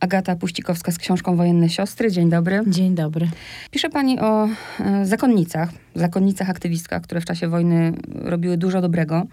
Agata 0.00 0.36
Puścikowska 0.36 0.92
z 0.92 0.98
książką 0.98 1.36
Wojenne 1.36 1.68
Siostry. 1.68 2.12
Dzień 2.12 2.30
dobry. 2.30 2.60
Dzień 2.66 2.94
dobry. 2.94 3.28
Pisze 3.70 3.90
pani 3.90 4.20
o 4.20 4.48
e, 4.80 5.06
zakonnicach, 5.06 5.70
zakonnicach 5.94 6.50
aktywistkach, 6.50 7.02
które 7.02 7.20
w 7.20 7.24
czasie 7.24 7.48
wojny 7.48 7.92
robiły 8.08 8.56
dużo 8.56 8.80
dobrego. 8.80 9.26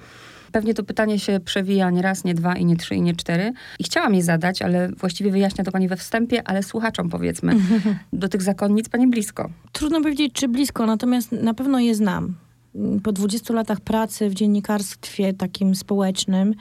Pewnie 0.52 0.74
to 0.74 0.84
pytanie 0.84 1.20
się 1.20 1.40
przewija 1.40 1.90
nie 1.90 2.02
raz, 2.02 2.24
nie 2.24 2.34
dwa, 2.34 2.56
i 2.56 2.66
nie 2.66 2.76
trzy, 2.76 2.96
i 2.96 3.02
nie 3.02 3.16
cztery. 3.16 3.54
I 3.80 3.84
chciałam 3.84 4.16
je 4.16 4.24
zadać, 4.24 4.62
ale 4.62 4.90
właściwie 4.90 5.32
wyjaśnia 5.32 5.64
to 5.64 5.72
pani 5.72 5.88
we 5.88 5.98
wstępie, 5.98 6.48
ale 6.48 6.64
słuchaczom 6.64 7.10
powiedzmy. 7.10 7.56
Do 8.14 8.30
tych 8.30 8.42
zakonnic 8.42 8.90
pani 8.90 9.08
blisko. 9.08 9.50
Trudno 9.72 10.02
powiedzieć, 10.02 10.34
czy 10.34 10.48
blisko, 10.48 10.86
natomiast 10.86 11.32
na 11.32 11.54
pewno 11.54 11.80
je 11.80 11.96
znam 11.96 12.36
po 13.04 13.12
20 13.12 13.54
latach 13.54 13.82
pracy 13.82 14.30
w 14.30 14.34
dziennikarstwie 14.34 15.34
takim 15.34 15.76
społecznym, 15.76 16.56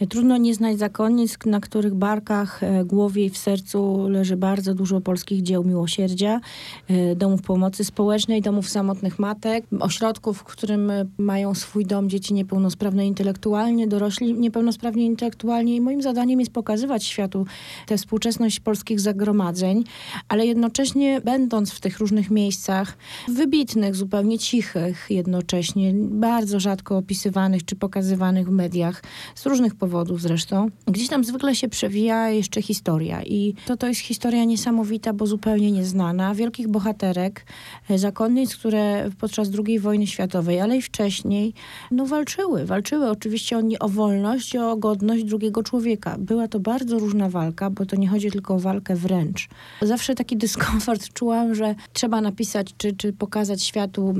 e, 0.00 0.06
trudno 0.06 0.36
nie 0.36 0.54
znać 0.54 0.78
zakonnic, 0.78 1.38
na 1.46 1.60
których 1.60 1.94
barkach, 1.94 2.62
e, 2.62 2.84
głowie 2.84 3.24
i 3.24 3.30
w 3.30 3.38
sercu 3.38 4.08
leży 4.08 4.36
bardzo 4.36 4.74
dużo 4.74 5.00
polskich 5.00 5.42
dzieł 5.42 5.64
miłosierdzia, 5.64 6.40
e, 6.88 7.16
domów 7.16 7.42
pomocy 7.42 7.84
społecznej, 7.84 8.42
domów 8.42 8.68
samotnych 8.68 9.18
matek, 9.18 9.64
ośrodków, 9.80 10.38
w 10.38 10.44
którym 10.44 10.92
mają 11.18 11.54
swój 11.54 11.86
dom 11.86 12.10
dzieci 12.10 12.34
niepełnosprawne 12.34 13.06
intelektualnie, 13.06 13.88
dorośli 13.88 14.34
niepełnosprawni 14.34 15.06
intelektualnie 15.06 15.76
i 15.76 15.80
moim 15.80 16.02
zadaniem 16.02 16.40
jest 16.40 16.52
pokazywać 16.52 17.04
światu 17.04 17.46
tę 17.86 17.96
współczesność 17.96 18.60
polskich 18.60 19.00
zagromadzeń, 19.00 19.84
ale 20.28 20.46
jednocześnie 20.46 21.20
będąc 21.20 21.72
w 21.72 21.80
tych 21.80 21.98
różnych 21.98 22.30
miejscach, 22.30 22.96
wybitnych, 23.28 23.96
zupełnie 23.96 24.38
cichych 24.38 25.06
jednocześnie, 25.10 25.57
bardzo 25.94 26.60
rzadko 26.60 26.96
opisywanych 26.96 27.64
czy 27.64 27.76
pokazywanych 27.76 28.48
w 28.48 28.50
mediach, 28.50 29.02
z 29.34 29.46
różnych 29.46 29.74
powodów 29.74 30.20
zresztą. 30.20 30.70
Gdzieś 30.86 31.08
tam 31.08 31.24
zwykle 31.24 31.54
się 31.54 31.68
przewija 31.68 32.30
jeszcze 32.30 32.62
historia 32.62 33.22
i 33.22 33.54
to, 33.66 33.76
to 33.76 33.86
jest 33.86 34.00
historia 34.00 34.44
niesamowita, 34.44 35.12
bo 35.12 35.26
zupełnie 35.26 35.72
nieznana. 35.72 36.34
Wielkich 36.34 36.68
bohaterek, 36.68 37.46
e, 37.90 37.98
zakonnic, 37.98 38.56
które 38.56 39.10
podczas 39.18 39.48
II 39.66 39.78
wojny 39.78 40.06
światowej, 40.06 40.60
ale 40.60 40.76
i 40.76 40.82
wcześniej, 40.82 41.54
no 41.90 42.06
walczyły. 42.06 42.64
Walczyły 42.64 43.10
oczywiście 43.10 43.58
o, 43.58 43.62
o 43.80 43.88
wolność, 43.88 44.56
o 44.56 44.76
godność 44.76 45.24
drugiego 45.24 45.62
człowieka. 45.62 46.16
Była 46.18 46.48
to 46.48 46.60
bardzo 46.60 46.98
różna 46.98 47.30
walka, 47.30 47.70
bo 47.70 47.86
to 47.86 47.96
nie 47.96 48.08
chodzi 48.08 48.30
tylko 48.30 48.54
o 48.54 48.58
walkę 48.58 48.96
wręcz. 48.96 49.48
Zawsze 49.82 50.14
taki 50.14 50.36
dyskomfort 50.46 51.12
czułam, 51.12 51.54
że 51.54 51.74
trzeba 51.92 52.20
napisać 52.20 52.74
czy, 52.78 52.92
czy 52.92 53.12
pokazać 53.12 53.62
światu 53.62 54.14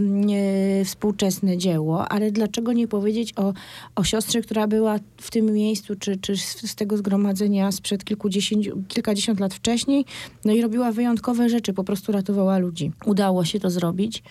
współczesne 0.84 1.27
współczesne 1.30 1.56
dzieło, 1.56 2.08
ale 2.08 2.30
dlaczego 2.30 2.72
nie 2.72 2.88
powiedzieć 2.88 3.32
o, 3.36 3.52
o 3.94 4.04
siostrze, 4.04 4.40
która 4.40 4.66
była 4.66 4.98
w 5.16 5.30
tym 5.30 5.52
miejscu, 5.52 5.94
czy, 5.96 6.16
czy 6.16 6.36
z, 6.36 6.74
tego 6.74 6.96
zgromadzenia 6.96 7.72
sprzed 7.72 8.04
kilkudziesięciu, 8.04 8.82
kilkadziesiąt 8.88 9.40
lat 9.40 9.54
wcześniej, 9.54 10.04
no 10.44 10.52
i 10.52 10.62
robiła 10.62 10.92
wyjątkowe 10.92 11.48
rzeczy, 11.48 11.72
po 11.72 11.84
prostu 11.84 12.12
ratowała 12.12 12.58
ludzi. 12.58 12.92
Udało 13.06 13.44
się 13.44 13.60
to 13.60 13.70
zrobić 13.70 14.22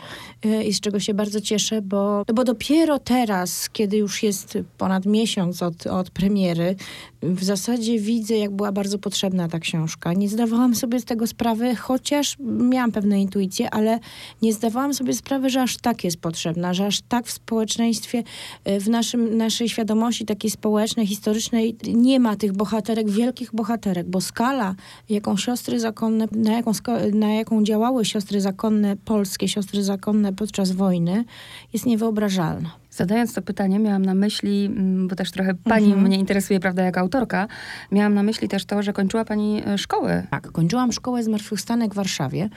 y, 0.45 0.64
i 0.64 0.73
z 0.73 0.80
czego 0.80 1.00
się 1.00 1.14
bardzo 1.14 1.42
cieszę, 1.42 1.81
bo, 1.81 2.23
bo 2.36 2.44
dopiero 2.44 3.00
teraz, 3.00 3.70
kiedy 3.70 3.98
już 3.98 4.23
jest 4.23 4.58
ponad 4.78 5.06
miesiąc 5.06 5.64
od, 5.64 5.88
od 5.88 6.09
premiery, 6.09 6.75
w 7.22 7.44
zasadzie 7.44 8.00
widzę, 8.00 8.36
jak 8.36 8.52
była 8.52 8.72
bardzo 8.72 9.00
potrzebna 9.00 9.48
ta 9.48 9.60
książka. 9.60 10.14
Nie 10.14 10.30
zdawałam 10.30 10.76
sobie 10.76 11.00
z 11.00 11.06
tego 11.06 11.28
sprawy, 11.28 11.76
chociaż 11.76 12.38
miałam 12.40 12.92
pewne 12.92 13.22
intuicje, 13.22 13.70
ale 13.70 14.00
nie 14.42 14.54
zdawałam 14.54 14.94
sobie 14.94 15.14
sprawy, 15.14 15.50
że 15.50 15.62
aż 15.62 15.78
tak 15.78 16.04
jest 16.04 16.18
potrzebna, 16.18 16.74
że 16.74 16.86
aż 16.86 17.02
tak 17.02 17.26
w 17.28 17.32
społeczeństwie, 17.32 18.24
e, 18.64 18.80
w 18.80 18.90
naszym, 18.90 19.38
naszej 19.38 19.70
świadomości 19.70 20.26
takiej 20.26 20.52
społecznej, 20.52 21.08
historycznej 21.08 21.76
nie 21.94 22.20
ma 22.20 22.36
tych 22.36 22.54
bohaterek, 22.54 23.09
wielkich 23.09 23.50
bohaterek, 23.54 24.09
bo 24.09 24.22
skala, 24.22 24.76
jaką 25.09 25.38
siostry 25.38 25.80
zakonne, 25.80 26.28
na 26.31 26.52
jaką, 26.52 26.72
na 27.14 27.34
jaką 27.34 27.64
działały 27.64 28.06
siostry 28.06 28.42
zakonne, 28.42 28.96
polskie 29.06 29.48
siostry 29.48 29.84
zakonne 29.84 30.34
podczas 30.34 30.72
wojny, 30.72 31.26
jest 31.74 31.86
niewyobrażalna. 31.86 32.87
Zadając 32.97 33.34
to 33.34 33.41
pytanie, 33.41 33.80
miałam 33.80 34.06
na 34.06 34.13
myśli, 34.13 34.66
mm, 34.66 35.08
bo 35.08 35.16
też 35.16 35.31
trochę 35.31 35.53
pani 35.53 35.85
mhm. 35.85 36.03
mnie 36.03 36.18
interesuje, 36.18 36.59
prawda, 36.59 36.84
jako 36.84 37.00
autorka, 37.00 37.47
miałam 37.91 38.13
na 38.13 38.24
myśli 38.24 38.47
też 38.47 38.66
to, 38.66 38.84
że 38.84 38.94
kończyła 38.94 39.25
pani 39.25 39.62
e, 39.66 39.78
szkołę. 39.78 40.28
Tak, 40.31 40.52
kończyłam 40.52 40.91
szkołę 40.91 41.24
Zmartwychwstanek 41.24 41.91
w 41.91 41.96
Warszawie. 41.96 42.50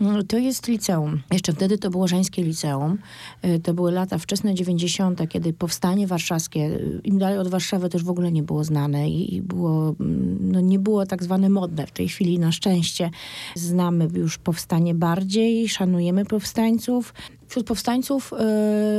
Mm, 0.00 0.26
to 0.26 0.38
jest 0.38 0.68
liceum. 0.68 1.22
Jeszcze 1.32 1.52
wtedy 1.52 1.78
to 1.78 1.90
było 1.90 2.08
żeńskie 2.08 2.42
liceum. 2.42 2.98
Y, 3.44 3.60
to 3.60 3.74
były 3.74 3.92
lata 3.92 4.18
wczesne 4.18 4.54
90., 4.54 5.28
kiedy 5.28 5.52
powstanie 5.52 6.06
warszawskie, 6.06 6.60
y, 6.60 7.00
im 7.04 7.18
dalej 7.18 7.38
od 7.38 7.48
Warszawy 7.48 7.88
też 7.88 8.04
w 8.04 8.10
ogóle 8.10 8.32
nie 8.32 8.42
było 8.42 8.64
znane 8.64 9.10
i, 9.10 9.42
było, 9.42 9.94
mm, 10.00 10.38
no 10.40 10.60
nie 10.60 10.78
było 10.78 11.06
tak 11.06 11.24
zwane 11.24 11.48
modne. 11.48 11.86
W 11.86 11.90
tej 11.90 12.08
chwili 12.08 12.38
na 12.38 12.52
szczęście 12.52 13.10
znamy 13.54 14.08
już 14.14 14.38
powstanie 14.38 14.94
bardziej, 14.94 15.68
szanujemy 15.68 16.24
powstańców. 16.24 17.14
Wśród 17.48 17.66
powstańców 17.66 18.32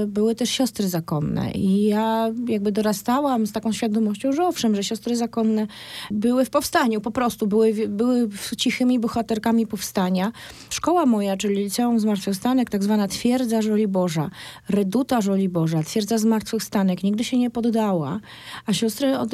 y, 0.04 0.08
były 0.08 0.36
też 0.36 0.50
siostry 0.50 0.90
zakonne 0.90 1.52
i 1.52 1.84
ja 1.84 2.32
jakby 2.48 2.72
dorastałam 2.72 3.48
z 3.48 3.52
taką 3.52 3.72
świadomością, 3.72 4.32
że 4.32 4.48
owszem, 4.48 4.76
że 4.76 4.84
siostry 4.84 5.16
zakonne 5.16 5.68
były 6.12 6.46
w 6.46 6.50
powstaniu, 6.50 7.02
po 7.02 7.12
prostu 7.12 7.48
były, 7.48 7.88
były 7.88 8.30
cichymi 8.58 9.00
bohaterkami 9.00 9.68
powstania. 9.68 10.32
Szkoła 10.70 11.06
moja, 11.06 11.38
czyli 11.38 11.56
Liceum 11.56 12.00
Zmartwychwstanek, 12.00 12.70
tak 12.70 12.84
zwana 12.84 13.08
twierdza 13.08 13.62
Żoliborza, 13.62 14.30
reduta 14.70 15.22
Żoliborza, 15.22 15.84
twierdza 15.84 16.18
Zmartwychwstanek, 16.18 17.04
nigdy 17.04 17.24
się 17.24 17.38
nie 17.38 17.50
poddała, 17.50 18.20
a 18.66 18.74
siostry 18.74 19.18
od, 19.18 19.32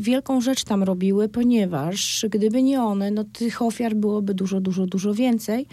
wielką 0.00 0.40
rzecz 0.40 0.64
tam 0.64 0.82
robiły, 0.82 1.28
ponieważ 1.28 2.26
gdyby 2.30 2.62
nie 2.62 2.82
one, 2.82 3.10
no 3.10 3.24
tych 3.24 3.62
ofiar 3.62 3.94
byłoby 3.94 4.34
dużo, 4.34 4.60
dużo, 4.60 4.86
dużo 4.86 5.14
więcej. 5.14 5.66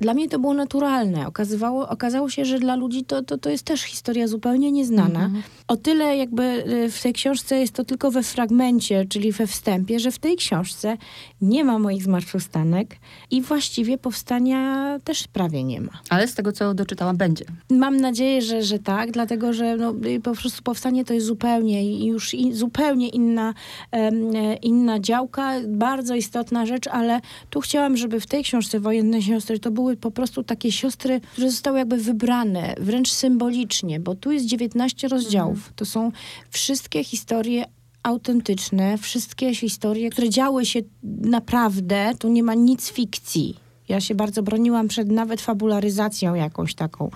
Dla 0.00 0.14
mnie 0.14 0.28
to 0.28 0.38
było 0.38 0.54
naturalne. 0.54 1.26
Okazywało, 1.26 1.88
okazało 1.88 2.30
się, 2.30 2.44
że 2.44 2.58
dla 2.58 2.76
ludzi 2.76 3.04
to, 3.04 3.22
to, 3.22 3.38
to 3.38 3.50
jest 3.50 3.64
też 3.64 3.82
historia 3.82 4.28
zupełnie 4.28 4.72
nieznana. 4.72 5.24
Mhm. 5.24 5.42
O 5.68 5.76
tyle 5.76 6.16
jakby 6.16 6.42
y, 6.42 6.90
w 6.90 7.02
tej 7.02 7.12
książce 7.12 7.58
jest 7.58 7.72
to 7.72 7.84
tylko 7.84 8.10
we 8.10 8.22
fragmencie, 8.22 9.04
czyli 9.08 9.32
we 9.32 9.46
wstępie, 9.46 10.00
że 10.00 10.10
w 10.10 10.18
tej 10.18 10.36
książce 10.36 10.96
nie 11.40 11.64
ma 11.64 11.78
moich 11.78 12.02
zmartwychwstanek 12.02 12.96
i 13.30 13.42
właściwie 13.42 13.98
powstania 13.98 14.86
też 15.04 15.28
prawie 15.28 15.64
nie 15.64 15.80
ma. 15.80 15.92
Ale 16.10 16.28
z 16.28 16.34
tego, 16.34 16.52
co 16.52 16.74
doczytałam, 16.74 17.16
będzie. 17.16 17.44
Mam 17.70 17.96
nadzieję, 17.96 18.42
że, 18.42 18.62
że 18.62 18.78
tak, 18.78 19.10
dlatego, 19.10 19.52
że 19.52 19.76
no, 19.76 19.94
y, 20.06 20.20
po 20.20 20.34
prostu 20.34 20.62
powstanie 20.62 21.04
to 21.04 21.14
jest 21.14 21.26
zupełnie 21.26 22.06
już 22.06 22.34
i, 22.34 22.52
zupełnie 22.52 23.08
inna, 23.08 23.54
e, 23.92 24.54
inna 24.54 25.00
działka, 25.00 25.52
bardzo 25.68 26.14
istotna 26.14 26.66
rzecz, 26.66 26.86
ale 26.86 27.20
tu 27.50 27.60
chciałam, 27.60 27.96
żeby 27.96 28.20
w 28.20 28.26
tej 28.26 28.44
książce 28.44 28.80
Wojenne 28.80 29.22
Siostry 29.22 29.58
to 29.58 29.70
były 29.86 29.96
po 29.96 30.10
prostu 30.10 30.42
takie 30.42 30.72
siostry, 30.72 31.20
które 31.20 31.50
zostały 31.50 31.78
jakby 31.78 31.96
wybrane, 31.96 32.74
wręcz 32.80 33.10
symbolicznie, 33.10 34.00
bo 34.00 34.14
tu 34.14 34.32
jest 34.32 34.46
19 34.46 35.08
rozdziałów. 35.08 35.56
Mhm. 35.56 35.72
To 35.76 35.84
są 35.84 36.12
wszystkie 36.50 37.04
historie 37.04 37.64
autentyczne, 38.02 38.98
wszystkie 38.98 39.54
historie, 39.54 40.10
które 40.10 40.30
działy 40.30 40.66
się 40.66 40.80
naprawdę, 41.20 42.12
tu 42.18 42.28
nie 42.28 42.42
ma 42.42 42.54
nic 42.54 42.90
fikcji. 42.90 43.56
Ja 43.88 44.00
się 44.00 44.14
bardzo 44.14 44.42
broniłam 44.42 44.88
przed 44.88 45.10
nawet 45.10 45.40
fabularyzacją 45.40 46.34
jakąś 46.34 46.74
taką, 46.74 47.10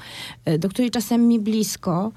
e, 0.45 0.59
do 0.59 0.69
której 0.69 0.91
czasem 0.91 1.29
mi 1.29 1.41
blisko. 1.41 2.13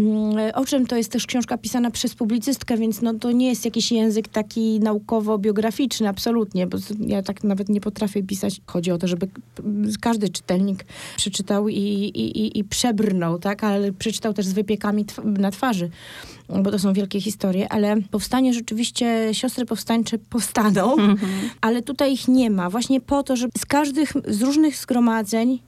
Mm, 0.00 0.50
o 0.54 0.64
czym 0.64 0.86
to 0.86 0.96
jest 0.96 1.12
też 1.12 1.26
książka 1.26 1.58
pisana 1.58 1.90
przez 1.90 2.14
publicystkę, 2.14 2.76
więc 2.76 3.02
no, 3.02 3.14
to 3.14 3.32
nie 3.32 3.48
jest 3.48 3.64
jakiś 3.64 3.92
język 3.92 4.28
taki 4.28 4.80
naukowo-biograficzny, 4.80 6.08
absolutnie, 6.08 6.66
bo 6.66 6.78
ja 7.06 7.22
tak 7.22 7.44
nawet 7.44 7.68
nie 7.68 7.80
potrafię 7.80 8.22
pisać. 8.22 8.60
Chodzi 8.66 8.90
o 8.90 8.98
to, 8.98 9.08
żeby 9.08 9.28
każdy 10.00 10.28
czytelnik 10.28 10.84
przeczytał 11.16 11.68
i, 11.68 11.74
i, 11.74 12.58
i 12.58 12.64
przebrnął, 12.64 13.38
tak, 13.38 13.64
ale 13.64 13.92
przeczytał 13.92 14.34
też 14.34 14.46
z 14.46 14.52
wypiekami 14.52 15.04
na 15.24 15.50
twarzy, 15.50 15.90
bo 16.62 16.70
to 16.70 16.78
są 16.78 16.92
wielkie 16.92 17.20
historie, 17.20 17.72
ale 17.72 17.96
powstanie 18.10 18.54
rzeczywiście, 18.54 19.28
siostry 19.32 19.66
powstańcze 19.66 20.18
powstaną, 20.18 20.96
-hmm. 20.96 21.16
ale 21.60 21.82
tutaj 21.82 22.12
ich 22.12 22.28
nie 22.28 22.50
ma, 22.50 22.70
właśnie 22.70 23.00
po 23.00 23.22
to, 23.22 23.36
że 23.36 23.48
z 23.58 23.66
każdych, 23.66 24.12
z 24.28 24.42
różnych 24.42 24.76
zgromadzeń 24.76 25.58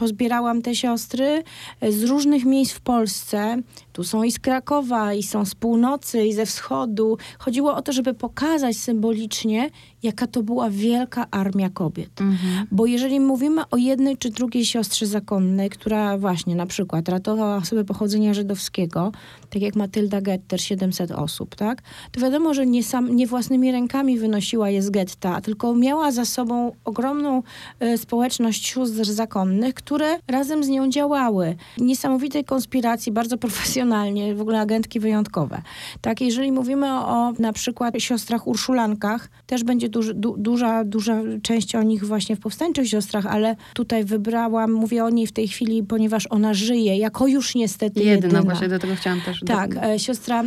pozbierałam 0.00 0.62
te 0.62 0.74
siostry 0.74 1.42
z 1.88 2.02
różnych 2.02 2.44
miejsc 2.44 2.72
w 2.72 2.80
Polsce. 2.80 3.62
Tu 3.92 4.04
są 4.04 4.22
i 4.22 4.32
z 4.32 4.38
Krakowa, 4.38 5.14
i 5.14 5.22
są 5.22 5.44
z 5.44 5.54
północy, 5.54 6.26
i 6.26 6.32
ze 6.32 6.46
wschodu. 6.46 7.18
Chodziło 7.38 7.74
o 7.74 7.82
to, 7.82 7.92
żeby 7.92 8.14
pokazać 8.14 8.76
symbolicznie, 8.76 9.70
jaka 10.02 10.26
to 10.26 10.42
była 10.42 10.70
wielka 10.70 11.26
armia 11.30 11.70
kobiet. 11.70 12.20
Mhm. 12.20 12.66
Bo 12.70 12.86
jeżeli 12.86 13.20
mówimy 13.20 13.62
o 13.70 13.76
jednej 13.76 14.16
czy 14.16 14.30
drugiej 14.30 14.64
siostrze 14.64 15.06
zakonnej, 15.06 15.70
która 15.70 16.18
właśnie 16.18 16.56
na 16.56 16.66
przykład 16.66 17.08
ratowała 17.08 17.56
osobę 17.56 17.84
pochodzenia 17.84 18.34
żydowskiego, 18.34 19.12
tak 19.50 19.62
jak 19.62 19.76
Matylda 19.76 20.20
Getter, 20.20 20.60
700 20.60 21.10
osób, 21.10 21.54
tak? 21.54 21.82
To 22.12 22.20
wiadomo, 22.20 22.54
że 22.54 22.66
nie, 22.66 22.84
sam, 22.84 23.16
nie 23.16 23.26
własnymi 23.26 23.72
rękami 23.72 24.18
wynosiła 24.18 24.70
je 24.70 24.82
z 24.82 24.90
getta, 24.90 25.40
tylko 25.40 25.74
miała 25.74 26.12
za 26.12 26.24
sobą 26.24 26.72
ogromną 26.84 27.42
y, 27.82 27.98
społeczność 27.98 28.66
sióstr 28.66 29.04
zakonnych, 29.04 29.74
które 29.74 30.18
razem 30.28 30.64
z 30.64 30.68
nią 30.68 30.90
działały. 30.90 31.56
Niesamowitej 31.78 32.44
konspiracji, 32.44 33.12
bardzo 33.12 33.38
profesjonalnej 33.38 33.79
profesjonalnie, 33.80 34.34
w 34.34 34.40
ogóle 34.40 34.60
agentki 34.60 35.00
wyjątkowe. 35.00 35.62
Tak, 36.00 36.20
jeżeli 36.20 36.52
mówimy 36.52 36.86
o, 36.92 37.32
na 37.38 37.52
przykład 37.52 37.94
siostrach 37.98 38.46
Urszulankach, 38.46 39.28
też 39.46 39.64
będzie 39.64 39.88
duży, 39.88 40.14
du, 40.14 40.36
duża, 40.38 40.84
duża 40.84 41.20
część 41.42 41.74
o 41.74 41.82
nich 41.82 42.04
właśnie 42.04 42.36
w 42.36 42.40
powstańczych 42.40 42.88
siostrach, 42.88 43.26
ale 43.26 43.56
tutaj 43.74 44.04
wybrałam, 44.04 44.72
mówię 44.72 45.04
o 45.04 45.10
niej 45.10 45.26
w 45.26 45.32
tej 45.32 45.48
chwili, 45.48 45.82
ponieważ 45.82 46.26
ona 46.30 46.54
żyje, 46.54 46.96
jako 46.96 47.26
już 47.26 47.54
niestety 47.54 48.00
jedyna. 48.00 48.26
jedyna. 48.26 48.42
właśnie 48.42 48.68
do 48.68 48.78
tego 48.78 48.94
chciałam 48.94 49.20
też. 49.20 49.40
Tak, 49.46 49.74
do... 49.74 49.82
E, 49.82 49.98
siostra, 49.98 50.44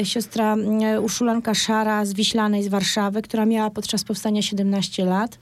e, 0.00 0.04
siostra 0.04 0.56
e, 0.56 1.00
Urszulanka 1.00 1.54
Szara 1.54 2.04
z 2.04 2.12
Wiślanej 2.12 2.62
z 2.62 2.68
Warszawy, 2.68 3.22
która 3.22 3.46
miała 3.46 3.70
podczas 3.70 4.04
powstania 4.04 4.42
17 4.42 5.04
lat, 5.04 5.38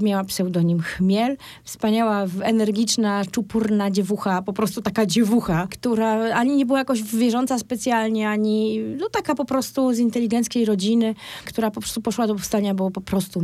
miała 0.00 0.24
pseudonim 0.24 0.80
Chmiel, 0.80 1.36
wspaniała, 1.64 2.26
energiczna, 2.42 3.22
czupurna 3.30 3.90
dziewucha, 3.90 4.42
po 4.42 4.52
prostu 4.52 4.82
taka 4.82 5.06
dziewucha, 5.06 5.66
która 5.70 6.34
ani 6.34 6.51
nie 6.56 6.66
była 6.66 6.78
jakoś 6.78 7.02
wierząca 7.02 7.58
specjalnie, 7.58 8.28
ani 8.28 8.78
no 8.78 9.08
taka 9.08 9.34
po 9.34 9.44
prostu 9.44 9.94
z 9.94 9.98
inteligenckiej 9.98 10.64
rodziny, 10.64 11.14
która 11.44 11.70
po 11.70 11.80
prostu 11.80 12.02
poszła 12.02 12.26
do 12.26 12.34
powstania, 12.34 12.74
bo 12.74 12.90
po 12.90 13.00
prostu 13.00 13.42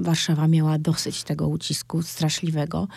Warszawa 0.00 0.48
miała 0.48 0.78
dosyć 0.78 1.22
tego 1.22 1.48
ucisku 1.48 2.02
straszliwego 2.02 2.88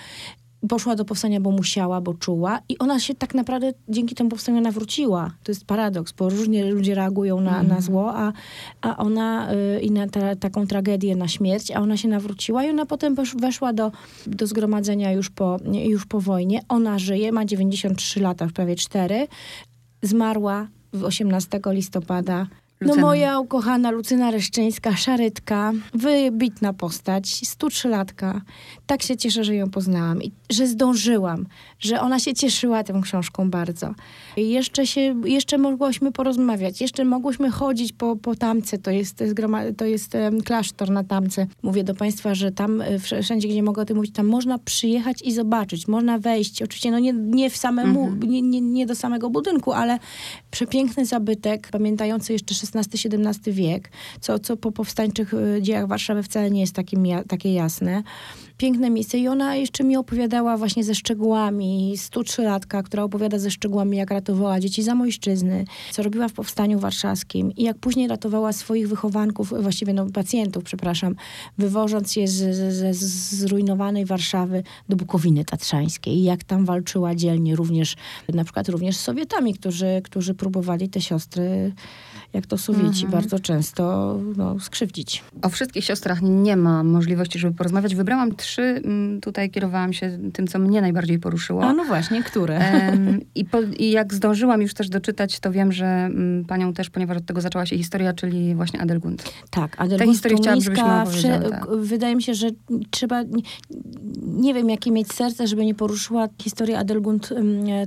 poszła 0.68 0.96
do 0.96 1.06
powstania, 1.06 1.40
bo 1.40 1.52
musiała, 1.52 2.02
bo 2.02 2.14
czuła 2.14 2.60
i 2.70 2.78
ona 2.78 3.00
się 3.00 3.16
tak 3.16 3.36
naprawdę 3.36 3.74
dzięki 3.90 4.16
temu 4.16 4.30
powstaniu 4.30 4.62
nawróciła. 4.62 5.32
To 5.44 5.52
jest 5.52 5.66
paradoks, 5.66 6.12
bo 6.12 6.30
różnie 6.30 6.72
ludzie 6.72 6.96
reagują 6.96 7.42
na, 7.42 7.56
mm. 7.56 7.68
na 7.68 7.82
zło, 7.82 8.14
a, 8.16 8.34
a 8.82 8.98
ona 8.98 9.54
y, 9.54 9.80
i 9.80 9.92
na 9.92 10.08
ta, 10.08 10.36
taką 10.36 10.68
tragedię, 10.68 11.16
na 11.16 11.28
śmierć, 11.28 11.72
a 11.72 11.80
ona 11.80 11.98
się 11.98 12.08
nawróciła 12.08 12.64
i 12.64 12.70
ona 12.70 12.86
potem 12.86 13.16
weszła 13.36 13.74
do, 13.74 13.92
do 14.28 14.48
zgromadzenia 14.48 15.12
już 15.12 15.30
po, 15.30 15.58
już 15.74 16.06
po 16.06 16.22
wojnie. 16.22 16.62
Ona 16.70 17.00
żyje, 17.00 17.32
ma 17.32 17.46
93 17.46 18.20
lata, 18.20 18.46
już 18.46 18.54
prawie 18.54 18.76
4. 18.76 19.28
Zmarła 20.02 20.68
18 21.04 21.60
listopada 21.66 22.48
no 22.82 22.96
moja 22.96 23.40
ukochana 23.40 23.92
Lucyna 23.92 24.32
Reszczyńska, 24.32 24.96
szarytka, 24.96 25.74
wybitna 25.94 26.74
postać, 26.74 27.26
103-latka. 27.26 28.42
Tak 28.88 29.04
się 29.04 29.18
cieszę, 29.18 29.44
że 29.44 29.56
ją 29.56 29.70
poznałam 29.70 30.24
i 30.24 30.32
że 30.50 30.68
zdążyłam, 30.68 31.46
że 31.80 32.02
ona 32.02 32.20
się 32.20 32.34
cieszyła 32.34 32.84
tą 32.84 33.02
książką 33.02 33.50
bardzo. 33.50 33.94
I 34.38 34.50
jeszcze 34.50 34.88
się, 34.88 35.16
jeszcze 35.26 35.58
mogłyśmy 35.58 36.12
porozmawiać, 36.12 36.82
jeszcze 36.82 37.06
mogłyśmy 37.06 37.50
chodzić 37.50 37.94
po, 37.94 38.16
po 38.16 38.36
Tamce, 38.36 38.78
to 38.78 38.92
jest, 38.92 39.24
to 39.78 39.86
jest 39.86 40.16
um, 40.16 40.42
klasztor 40.42 40.90
na 40.90 41.04
Tamce. 41.04 41.48
Mówię 41.64 41.84
do 41.84 41.96
Państwa, 41.96 42.36
że 42.36 42.52
tam 42.52 42.82
e, 42.82 43.00
wszędzie, 43.00 43.48
gdzie 43.48 43.64
mogę 43.64 43.82
o 43.82 43.86
tym 43.86 43.98
mówić, 43.98 44.14
tam 44.14 44.28
można 44.28 44.58
przyjechać 44.58 45.22
i 45.22 45.34
zobaczyć, 45.34 45.88
można 45.88 46.20
wejść. 46.20 46.62
Oczywiście 46.62 46.92
no 46.92 47.00
nie, 47.00 47.14
nie 47.14 47.50
w 47.50 47.58
samemu, 47.58 48.04
mhm. 48.04 48.32
nie, 48.32 48.42
nie, 48.42 48.62
nie 48.62 48.86
do 48.86 48.96
samego 48.96 49.30
budynku, 49.30 49.72
ale 49.72 50.00
przepiękny 50.52 51.06
zabytek, 51.06 51.68
pamiętający 51.72 52.34
jeszcze 52.34 52.56
XVI-XVII 52.76 53.54
wiek, 53.54 53.92
co, 54.22 54.40
co 54.40 54.58
po 54.58 54.72
powstańczych 54.72 55.34
e, 55.34 55.62
dziejach 55.62 55.88
Warszawy 55.88 56.24
wcale 56.24 56.52
nie 56.52 56.62
jest 56.62 56.74
takim, 56.74 57.06
takie 57.28 57.54
jasne. 57.54 58.04
Piękne 58.58 58.90
miejsce 58.90 59.18
i 59.18 59.28
ona 59.28 59.56
jeszcze 59.56 59.84
mi 59.84 59.98
opowiadała 59.98 60.58
właśnie 60.58 60.84
ze 60.84 60.96
szczegółami, 60.96 61.94
103-latka, 61.98 62.84
która 62.84 63.04
opowiada 63.04 63.40
ze 63.40 63.52
szczegółami, 63.52 63.98
jak 63.98 64.12
ratowała 64.12 64.60
dzieci 64.60 64.84
zamojszczyzny, 64.84 65.66
co 65.92 66.04
robiła 66.04 66.28
w 66.28 66.34
Powstaniu 66.34 66.80
Warszawskim 66.80 67.52
i 67.52 67.64
jak 67.64 67.78
później 67.78 68.08
ratowała 68.08 68.54
swoich 68.54 68.90
wychowanków, 68.90 69.54
właściwie 69.62 69.94
no 69.94 70.06
pacjentów, 70.06 70.64
przepraszam, 70.64 71.16
wywożąc 71.58 72.16
je 72.16 72.28
z, 72.28 72.56
z, 72.56 72.98
z 72.98 73.36
zrujnowanej 73.36 74.06
Warszawy 74.06 74.64
do 74.90 74.96
Bukowiny 74.96 75.46
Tatrzańskiej. 75.46 76.18
I 76.18 76.24
jak 76.24 76.44
tam 76.44 76.66
walczyła 76.66 77.16
dzielnie 77.16 77.56
również, 77.56 77.96
na 78.34 78.44
przykład 78.44 78.70
również 78.70 78.98
z 78.98 79.00
Sowietami, 79.00 79.54
którzy, 79.54 80.02
którzy 80.04 80.34
próbowali 80.34 80.90
te 80.90 81.02
siostry 81.02 81.74
jak 82.38 82.46
to 82.46 82.58
Sowieci 82.58 83.06
mhm. 83.06 83.12
bardzo 83.12 83.40
często 83.40 84.16
no, 84.38 84.60
skrzywdzić. 84.60 85.24
O 85.42 85.50
wszystkich 85.50 85.86
siostrach 85.86 86.22
nie 86.22 86.58
ma 86.58 86.84
możliwości, 86.84 87.40
żeby 87.40 87.54
porozmawiać. 87.54 87.96
Wybrałam 87.96 88.36
trzy, 88.36 88.62
mm, 88.62 89.22
tutaj 89.22 89.50
kierowałam 89.50 89.94
się 89.94 90.20
tym, 90.34 90.48
co 90.48 90.60
mnie 90.60 90.82
najbardziej 90.82 91.20
poruszyło. 91.20 91.64
A 91.64 91.74
no 91.74 91.84
właśnie, 91.84 92.24
które? 92.24 92.60
i, 93.36 93.46
po, 93.46 93.62
I 93.62 93.92
jak 93.92 94.14
zdążyłam 94.14 94.62
już 94.62 94.74
też 94.74 94.90
doczytać, 94.90 95.40
to 95.40 95.52
wiem, 95.52 95.72
że 95.72 95.86
m, 95.86 96.12
mm, 96.12 96.46
panią 96.46 96.74
też, 96.74 96.90
ponieważ 96.90 97.18
od 97.18 97.26
tego 97.26 97.42
zaczęła 97.42 97.66
się 97.66 97.78
historia, 97.78 98.14
czyli 98.14 98.56
właśnie 98.56 98.82
Adelgund. 98.82 99.24
Tak, 99.50 99.82
Adelgund 99.82 100.00
Tę 100.00 100.14
historię 100.14 100.38
chciałam, 100.38 100.62
żebyśmy 100.62 101.02
opowiedziały. 101.02 101.50
Tak. 101.50 101.68
Wydaje 101.76 102.16
mi 102.16 102.24
się, 102.24 102.34
że 102.34 102.50
trzeba, 102.92 103.24
nie, 103.24 103.42
nie 104.22 104.54
wiem, 104.54 104.70
jakie 104.70 104.92
mieć 104.92 105.14
serce, 105.14 105.48
żeby 105.48 105.66
nie 105.66 105.76
poruszyła 105.76 106.28
historia 106.42 106.80
Adelgund 106.80 107.34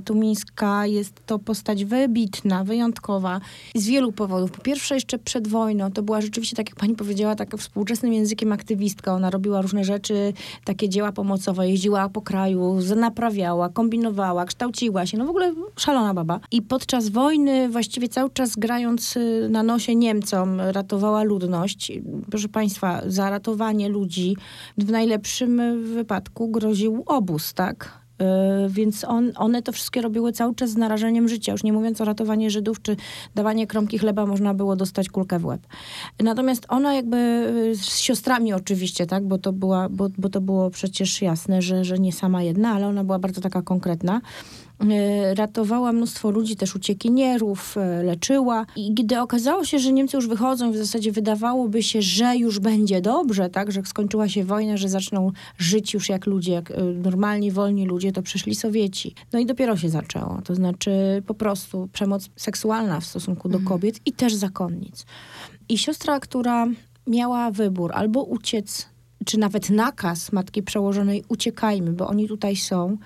Tumińska. 0.05 0.85
Jest 0.85 1.25
to 1.25 1.39
postać 1.39 1.85
wybitna, 1.85 2.63
wyjątkowa, 2.63 3.41
z 3.75 3.87
wielu 3.87 4.11
powodów 4.11 4.40
powodów. 4.41 4.57
Po 4.57 4.63
pierwsze, 4.63 4.95
jeszcze 4.95 5.19
przed 5.19 5.47
wojną 5.47 5.91
to 5.91 6.03
była 6.03 6.21
rzeczywiście, 6.21 6.55
tak 6.55 6.69
jak 6.69 6.75
pani 6.75 6.95
powiedziała, 6.95 7.35
taka 7.35 7.57
współczesnym 7.57 8.13
językiem 8.13 8.51
aktywistka. 8.51 9.13
Ona 9.13 9.29
robiła 9.29 9.61
różne 9.61 9.83
rzeczy, 9.83 10.33
takie 10.65 10.89
dzieła 10.89 11.11
pomocowe, 11.11 11.69
jeździła 11.69 12.09
po 12.09 12.21
kraju, 12.21 12.79
naprawiała, 12.95 13.69
kombinowała, 13.69 14.45
kształciła 14.45 15.05
się. 15.05 15.17
No 15.17 15.25
w 15.25 15.29
ogóle 15.29 15.53
szalona 15.75 16.13
baba. 16.13 16.39
I 16.51 16.61
podczas 16.61 17.09
wojny, 17.09 17.69
właściwie 17.69 18.09
cały 18.09 18.29
czas 18.29 18.55
grając 18.55 19.17
y, 19.17 19.47
na 19.51 19.63
nosie 19.63 19.95
Niemcom, 19.95 20.61
ratowała 20.61 21.23
ludność. 21.23 21.91
Proszę 22.31 22.47
państwa, 22.47 23.01
za 23.07 23.29
ratowanie 23.29 23.89
ludzi 23.89 24.37
w 24.77 24.91
najlepszym 24.91 25.83
wypadku 25.93 26.47
groził 26.47 27.03
obóz, 27.05 27.53
tak? 27.53 28.00
E, 28.21 28.67
więc 28.69 29.03
on, 29.03 29.31
one 29.35 29.61
to 29.61 29.71
wszystkie 29.71 30.01
robiły 30.01 30.31
cały 30.31 30.55
czas 30.55 30.69
z 30.69 30.77
narażeniem 30.77 31.27
życia. 31.27 31.51
Już 31.51 31.63
nie 31.63 31.73
mówiąc 31.73 32.01
o 32.01 32.05
ratowaniu 32.05 32.49
Żydów, 32.49 32.81
czy 32.81 32.95
dawanie 33.35 33.67
kromki 33.67 33.97
chleba, 33.97 34.25
można 34.25 34.53
było 34.53 34.75
dostać 34.75 35.09
kulkę 35.09 35.39
w 35.39 35.45
łeb. 35.45 35.61
Natomiast 36.19 36.65
ona 36.69 36.93
jakby 36.93 37.17
e, 37.17 37.75
z 37.75 37.99
siostrami 37.99 38.53
oczywiście, 38.53 39.05
tak, 39.05 39.23
bo 39.27 39.37
to, 39.37 39.53
była, 39.53 39.89
bo, 39.89 40.09
bo 40.17 40.29
to 40.29 40.41
było 40.41 40.69
przecież 40.69 41.21
jasne, 41.21 41.61
że, 41.61 41.85
że 41.85 41.99
nie 41.99 42.13
sama 42.13 42.43
jedna, 42.43 42.69
ale 42.69 42.87
ona 42.87 43.03
była 43.03 43.19
bardzo 43.19 43.41
taka 43.41 43.61
konkretna. 43.61 44.21
E, 44.89 45.35
ratowała 45.35 45.91
mnóstwo 45.91 46.31
ludzi, 46.31 46.55
też 46.55 46.75
uciekinierów, 46.75 47.77
e, 47.77 48.03
leczyła. 48.03 48.65
I 48.75 48.93
gdy 48.93 49.19
okazało 49.19 49.65
się, 49.65 49.79
że 49.79 49.93
Niemcy 49.93 50.17
już 50.17 50.27
wychodzą, 50.27 50.71
w 50.71 50.77
zasadzie 50.77 51.11
wydawałoby 51.11 51.83
się, 51.83 52.01
że 52.01 52.37
już 52.37 52.59
będzie 52.59 53.01
dobrze, 53.01 53.49
tak, 53.49 53.71
że 53.71 53.81
skończyła 53.85 54.29
się 54.29 54.43
wojna, 54.43 54.77
że 54.77 54.89
zaczną 54.89 55.31
żyć 55.57 55.93
już 55.93 56.09
jak 56.09 56.25
ludzie, 56.25 56.51
jak 56.51 56.71
e, 56.71 56.83
normalni, 56.83 57.51
wolni 57.51 57.85
ludzie, 57.85 58.11
to 58.11 58.21
przyszli 58.21 58.55
Sowieci. 58.55 59.15
No 59.33 59.39
i 59.39 59.45
dopiero 59.45 59.77
się 59.77 59.89
zaczęło. 59.89 60.41
To 60.43 60.55
znaczy 60.55 60.91
po 61.27 61.33
prostu 61.33 61.89
przemoc 61.93 62.29
seksualna 62.35 62.99
w 62.99 63.05
stosunku 63.05 63.49
do 63.49 63.57
mhm. 63.57 63.67
kobiet 63.67 63.99
i 64.05 64.11
też 64.11 64.33
zakonnic. 64.33 65.05
I 65.69 65.77
siostra, 65.77 66.19
która 66.19 66.67
miała 67.07 67.51
wybór 67.51 67.91
albo 67.93 68.23
uciec, 68.23 68.89
czy 69.25 69.39
nawet 69.39 69.69
nakaz 69.69 70.31
matki 70.31 70.63
przełożonej, 70.63 71.23
uciekajmy, 71.29 71.93
bo 71.93 72.07
oni 72.07 72.27
tutaj 72.27 72.55
są, 72.55 72.97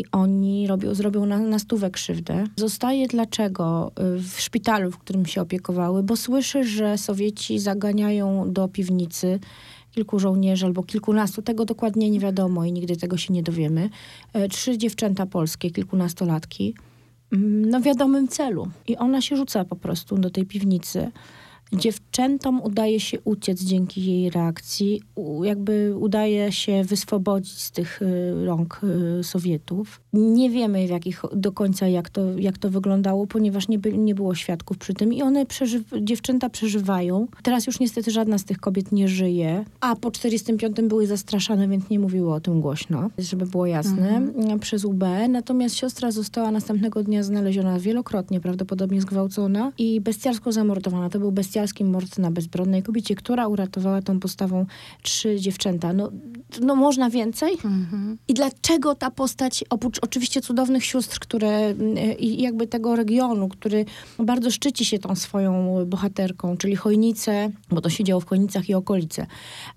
i 0.00 0.04
oni 0.12 0.66
robią, 0.66 0.94
zrobią 0.94 1.26
na, 1.26 1.38
na 1.38 1.58
stówę 1.58 1.90
krzywdę. 1.90 2.44
Zostaje 2.56 3.06
dlaczego 3.08 3.92
y, 4.16 4.22
w 4.22 4.40
szpitalu, 4.40 4.90
w 4.90 4.98
którym 4.98 5.26
się 5.26 5.40
opiekowały, 5.40 6.02
bo 6.02 6.16
słyszy, 6.16 6.64
że 6.64 6.98
Sowieci 6.98 7.58
zaganiają 7.58 8.52
do 8.52 8.68
piwnicy 8.68 9.40
kilku 9.90 10.18
żołnierzy 10.18 10.66
albo 10.66 10.82
kilkunastu, 10.82 11.42
tego 11.42 11.64
dokładnie 11.64 12.10
nie 12.10 12.20
wiadomo 12.20 12.64
i 12.64 12.72
nigdy 12.72 12.96
tego 12.96 13.16
się 13.16 13.34
nie 13.34 13.42
dowiemy. 13.42 13.90
E, 14.32 14.48
trzy 14.48 14.78
dziewczęta 14.78 15.26
polskie, 15.26 15.70
kilkunastolatki, 15.70 16.74
mm, 17.32 17.70
no 17.70 17.80
wiadomym 17.80 18.28
celu. 18.28 18.68
I 18.86 18.96
ona 18.96 19.20
się 19.20 19.36
rzuca 19.36 19.64
po 19.64 19.76
prostu 19.76 20.18
do 20.18 20.30
tej 20.30 20.46
piwnicy. 20.46 21.10
Dziewczętom 21.72 22.62
udaje 22.62 23.00
się 23.00 23.20
uciec 23.20 23.62
dzięki 23.62 24.04
jej 24.04 24.30
reakcji, 24.30 25.02
jakby 25.42 25.96
udaje 25.96 26.52
się 26.52 26.84
wyswobodzić 26.84 27.58
z 27.58 27.70
tych 27.70 28.02
y, 28.02 28.44
rąk 28.44 28.80
y, 29.20 29.24
Sowietów. 29.24 30.00
Nie 30.12 30.50
wiemy 30.50 30.86
w 30.86 30.90
jakich 30.90 31.22
do 31.32 31.52
końca 31.52 31.88
jak 31.88 32.10
to, 32.10 32.38
jak 32.38 32.58
to 32.58 32.70
wyglądało, 32.70 33.26
ponieważ 33.26 33.68
nie, 33.68 33.78
by, 33.78 33.92
nie 33.92 34.14
było 34.14 34.34
świadków 34.34 34.78
przy 34.78 34.94
tym 34.94 35.12
i 35.12 35.22
one, 35.22 35.46
przeży, 35.46 35.82
dziewczęta 36.00 36.48
przeżywają. 36.48 37.26
Teraz 37.42 37.66
już 37.66 37.80
niestety 37.80 38.10
żadna 38.10 38.38
z 38.38 38.44
tych 38.44 38.58
kobiet 38.58 38.92
nie 38.92 39.08
żyje, 39.08 39.64
a 39.80 39.96
po 39.96 40.10
45 40.10 40.76
były 40.82 41.06
zastraszane, 41.06 41.68
więc 41.68 41.90
nie 41.90 41.98
mówiły 41.98 42.34
o 42.34 42.40
tym 42.40 42.60
głośno, 42.60 43.10
żeby 43.18 43.46
było 43.46 43.66
jasne, 43.66 44.16
mhm. 44.16 44.60
przez 44.60 44.84
UB. 44.84 45.04
Natomiast 45.28 45.76
siostra 45.76 46.10
została 46.10 46.50
następnego 46.50 47.02
dnia 47.02 47.22
znaleziona 47.22 47.78
wielokrotnie, 47.78 48.40
prawdopodobnie 48.40 49.00
zgwałcona 49.00 49.72
i 49.78 50.00
bestialsko 50.00 50.52
zamordowana. 50.52 51.10
To 51.10 51.18
był 51.18 51.32
bestialski 51.32 51.59
bestialski 51.60 51.84
mord 51.84 52.18
na 52.18 52.30
bezbronnej 52.30 52.82
kobiecie, 52.82 53.14
która 53.14 53.48
uratowała 53.48 54.02
tą 54.02 54.20
postawą 54.20 54.66
trzy 55.02 55.40
dziewczęta. 55.40 55.92
No, 55.92 56.10
no 56.60 56.74
można 56.74 57.10
więcej? 57.10 57.52
Mhm. 57.52 58.18
I 58.28 58.34
dlaczego 58.34 58.94
ta 58.94 59.10
postać, 59.10 59.64
oprócz 59.70 59.98
oczywiście 60.02 60.40
cudownych 60.40 60.84
sióstr, 60.84 61.18
które 61.18 61.74
i 62.18 62.42
jakby 62.42 62.66
tego 62.66 62.96
regionu, 62.96 63.48
który 63.48 63.84
bardzo 64.18 64.50
szczyci 64.50 64.84
się 64.84 64.98
tą 64.98 65.14
swoją 65.14 65.84
bohaterką, 65.86 66.56
czyli 66.56 66.76
Chojnice, 66.76 67.50
bo 67.70 67.80
to 67.80 67.90
się 67.90 68.04
działo 68.04 68.20
w 68.20 68.26
Chojnicach 68.26 68.68
i 68.68 68.74
okolice, 68.74 69.26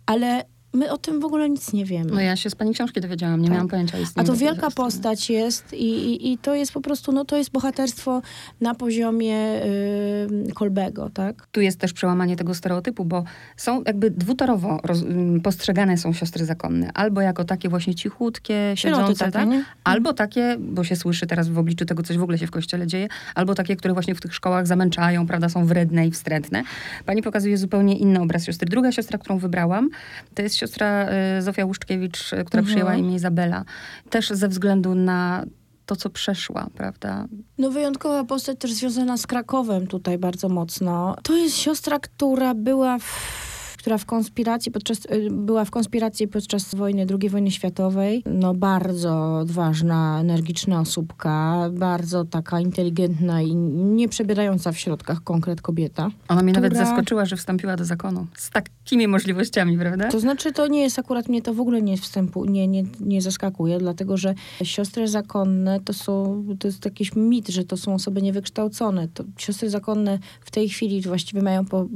ale 0.06 0.46
My 0.74 0.92
o 0.92 0.98
tym 0.98 1.20
w 1.20 1.26
ogóle 1.26 1.50
nic 1.50 1.74
nie 1.74 1.86
wiemy. 1.86 2.12
No 2.12 2.22
ja 2.22 2.36
się 2.36 2.50
z 2.50 2.56
pani 2.56 2.74
książki 2.74 3.02
dowiedziałam, 3.02 3.42
nie 3.42 3.48
Tak. 3.48 3.54
miałam 3.54 3.68
pojęcia 3.68 3.98
A 4.16 4.24
to 4.24 4.36
wielka 4.36 4.72
postać 4.72 5.30
jest 5.30 5.74
i, 5.74 5.86
i, 5.86 6.32
i 6.34 6.38
to 6.38 6.56
jest 6.56 6.72
po 6.72 6.82
prostu, 6.82 7.12
no 7.12 7.26
to 7.26 7.38
jest 7.38 7.52
bohaterstwo 7.52 8.22
na 8.62 8.76
poziomie 8.76 9.66
y, 9.66 10.54
Kolbego, 10.54 11.10
tak? 11.10 11.48
Tu 11.52 11.62
jest 11.62 11.80
też 11.80 11.94
przełamanie 11.94 12.36
tego 12.36 12.56
stereotypu, 12.56 13.06
bo 13.06 13.24
są 13.58 13.84
jakby 13.84 14.12
dwutorowo 14.12 14.80
roz, 14.84 15.02
ym, 15.02 15.42
postrzegane 15.42 15.98
są 15.98 16.14
siostry 16.14 16.46
zakonne. 16.46 16.92
Albo 16.94 17.22
jako 17.22 17.44
takie 17.44 17.70
właśnie 17.70 17.96
cichutkie, 17.96 18.72
siedzące, 18.76 19.32
tak? 19.32 19.50
nie? 19.50 19.64
Albo 19.84 20.14
takie, 20.14 20.56
bo 20.60 20.84
się 20.84 20.96
słyszy 20.96 21.28
teraz 21.28 21.50
w 21.50 21.58
obliczu 21.58 21.86
tego, 21.86 22.04
coś 22.04 22.18
w 22.18 22.24
ogóle 22.24 22.38
się 22.38 22.48
w 22.48 22.52
kościele 22.52 22.88
dzieje, 22.88 23.08
albo 23.36 23.56
takie, 23.56 23.76
które 23.76 23.94
właśnie 23.94 24.16
w 24.16 24.22
tych 24.22 24.36
szkołach 24.36 24.68
zamęczają, 24.68 25.28
prawda, 25.28 25.50
są 25.50 25.66
wredne 25.66 26.08
i 26.08 26.12
wstrętne. 26.12 26.64
Pani 27.06 27.22
pokazuje 27.22 27.58
zupełnie 27.58 27.98
inny 27.98 28.22
obraz 28.22 28.46
siostry. 28.46 28.70
Druga 28.70 28.92
siostra, 28.92 29.18
którą 29.18 29.38
wybrałam, 29.38 29.90
to 30.36 30.42
jest 30.42 30.63
siostra 30.68 31.10
y, 31.38 31.42
Zofia 31.42 31.66
Łuszkiewicz, 31.66 32.34
y, 32.34 32.46
która 32.46 32.60
Mhm. 32.60 32.66
przyjęła 32.66 32.96
imię 32.96 33.16
Izabela. 33.16 33.66
Też 34.10 34.30
ze 34.30 34.48
względu 34.48 34.96
na 34.96 35.44
to, 35.86 35.96
co 35.96 36.10
przeszła, 36.10 36.68
prawda? 36.76 37.26
No 37.58 37.72
wyjątkowa 37.72 38.24
postać 38.24 38.60
też 38.60 38.74
związana 38.74 39.18
z 39.18 39.28
Krakowem 39.28 39.88
tutaj 39.88 40.18
bardzo 40.18 40.50
mocno. 40.50 41.16
To 41.24 41.36
jest 41.38 41.58
siostra, 41.58 42.00
która 42.00 42.54
była 42.54 43.00
w 43.00 43.53
która 43.84 43.98
w 43.98 44.06
konspiracji 44.06 44.72
podczas, 44.72 45.06
y, 45.06 45.30
była 45.32 45.66
w 45.66 45.72
konspiracji 45.72 46.28
podczas 46.28 46.76
wojny, 46.76 47.06
II 47.22 47.30
wojny 47.30 47.52
światowej. 47.52 48.24
No 48.26 48.54
bardzo 48.54 49.38
odważna, 49.38 50.20
energiczna 50.20 50.80
osóbka, 50.80 51.70
bardzo 51.74 52.26
taka 52.26 52.60
inteligentna 52.60 53.42
i 53.42 53.56
nie 53.56 54.10
przebierająca 54.10 54.72
w 54.72 54.78
środkach 54.78 55.24
konkret 55.24 55.62
kobieta. 55.62 56.10
Ona 56.28 56.44
mnie 56.44 56.54
nawet 56.54 56.74
Która- 56.74 56.86
zaskoczyła, 56.86 57.26
że 57.26 57.36
wstąpiła 57.36 57.76
do 57.76 57.86
zakonu. 57.86 58.28
Z 58.38 58.50
takimi 58.50 59.08
możliwościami, 59.08 59.78
prawda? 59.78 60.10
To 60.10 60.20
znaczy, 60.20 60.52
to 60.52 60.68
nie 60.68 60.82
jest 60.82 61.00
akurat 61.00 61.30
mnie 61.30 61.42
to 61.42 61.54
w 61.54 61.60
ogóle 61.60 61.82
nie 61.82 61.98
wstępu, 61.98 62.46
nie, 62.46 62.68
nie, 62.68 62.84
nie 63.00 63.22
zaskakuje, 63.22 63.78
dlatego 63.80 64.18
że 64.18 64.34
siostry 64.64 65.08
zakonne 65.08 65.80
to 65.80 65.94
są, 65.94 66.44
to 66.60 66.68
jest 66.68 66.86
jakiś 66.86 67.16
mit, 67.16 67.50
że 67.50 67.64
to 67.64 67.78
są 67.78 67.94
osoby 67.94 68.22
niewykształcone. 68.22 69.08
To 69.08 69.24
siostry 69.38 69.70
zakonne 69.70 70.20
w 70.42 70.52
tej 70.52 70.70
chwili 70.70 71.02
właściwie 71.02 71.42
mają 71.42 71.66
po, 71.66 71.88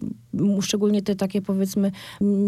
szczególnie 0.62 1.02
te 1.02 1.16
takie 1.16 1.42
powiedzmy 1.42 1.77
m, 1.78 1.92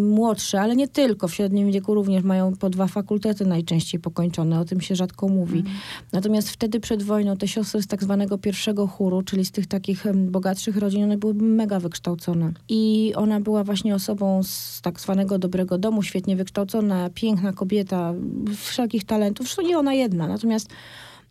młodsze, 0.09 0.61
ale 0.61 0.75
nie 0.75 0.87
tylko, 0.87 1.27
w 1.27 1.33
średnim 1.33 1.71
wieku 1.71 1.93
również 1.93 2.23
mają 2.23 2.55
po 2.55 2.69
dwa 2.69 2.87
fakultety 2.87 3.45
najczęściej 3.45 4.01
pokończone, 4.01 4.59
o 4.59 4.65
tym 4.65 4.81
się 4.81 4.95
rzadko 4.95 5.27
mówi. 5.27 5.63
Natomiast 6.11 6.49
wtedy 6.49 6.79
przed 6.79 7.03
wojną 7.03 7.37
te 7.37 7.47
siostry 7.47 7.81
z 7.81 7.87
tak 7.87 8.03
zwanego 8.03 8.37
pierwszego 8.37 8.87
chóru, 8.87 9.21
czyli 9.21 9.45
z 9.45 9.51
tych 9.51 9.67
takich 9.67 10.03
bogatszych 10.15 10.77
rodzin, 10.77 11.03
one 11.03 11.17
były 11.17 11.33
mega 11.33 11.79
wykształcone. 11.79 12.51
I 12.69 13.13
ona 13.15 13.39
była 13.39 13.63
właśnie 13.63 13.95
osobą 13.95 14.43
z 14.43 14.81
tak 14.81 14.99
zwanego 14.99 15.39
dobrego 15.39 15.77
domu, 15.77 16.03
świetnie 16.03 16.35
wykształcona, 16.35 17.09
piękna 17.13 17.53
kobieta, 17.53 18.13
wszelkich 18.55 19.03
talentów. 19.03 19.45
Zresztą 19.45 19.61
nie 19.61 19.77
ona 19.77 19.93
jedna. 19.93 20.27
Natomiast 20.27 20.69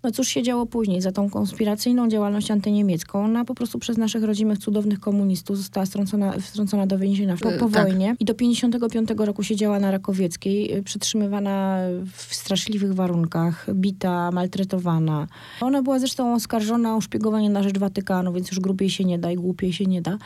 no 0.03 0.11
cóż 0.11 0.29
się 0.29 0.43
działo 0.43 0.67
później? 0.67 1.01
Za 1.01 1.13
tą 1.13 1.31
konspiracyjną 1.31 2.09
działalność 2.09 2.51
antyniemiecką 2.51 3.25
ona 3.25 3.45
po 3.45 3.55
prostu 3.55 3.79
przez 3.79 3.97
naszych 3.97 4.25
rodzimych, 4.25 4.59
cudownych 4.59 5.01
komunistów 5.01 5.57
została 5.57 5.87
strącona, 5.87 6.33
wtrącona 6.33 6.87
do 6.87 6.99
więzienia 6.99 7.37
po, 7.37 7.43
po 7.43 7.67
E, 7.67 7.71
tak. 7.71 7.89
wojnie. 7.89 8.17
I 8.21 8.25
do 8.25 8.35
55 8.35 9.11
roku 9.19 9.43
siedziała 9.43 9.81
na 9.81 9.91
Rakowieckiej, 9.91 10.77
y, 10.77 10.83
przytrzymywana 10.83 11.79
w 12.13 12.35
straszliwych 12.35 12.95
warunkach, 12.95 13.75
bita, 13.75 14.31
maltretowana. 14.31 15.27
Ona 15.61 15.83
była 15.83 15.99
zresztą 15.99 16.35
oskarżona 16.35 16.97
o 16.97 17.01
szpiegowanie 17.01 17.51
na 17.51 17.63
rzecz 17.63 17.79
Watykanu, 17.79 18.33
więc 18.33 18.51
już 18.51 18.61
grubiej 18.61 18.91
się 18.91 19.05
nie 19.05 19.19
da 19.19 19.33
i 19.33 19.37
głupiej 19.37 19.73
się 19.73 19.87
nie 19.87 20.03
da. 20.03 20.19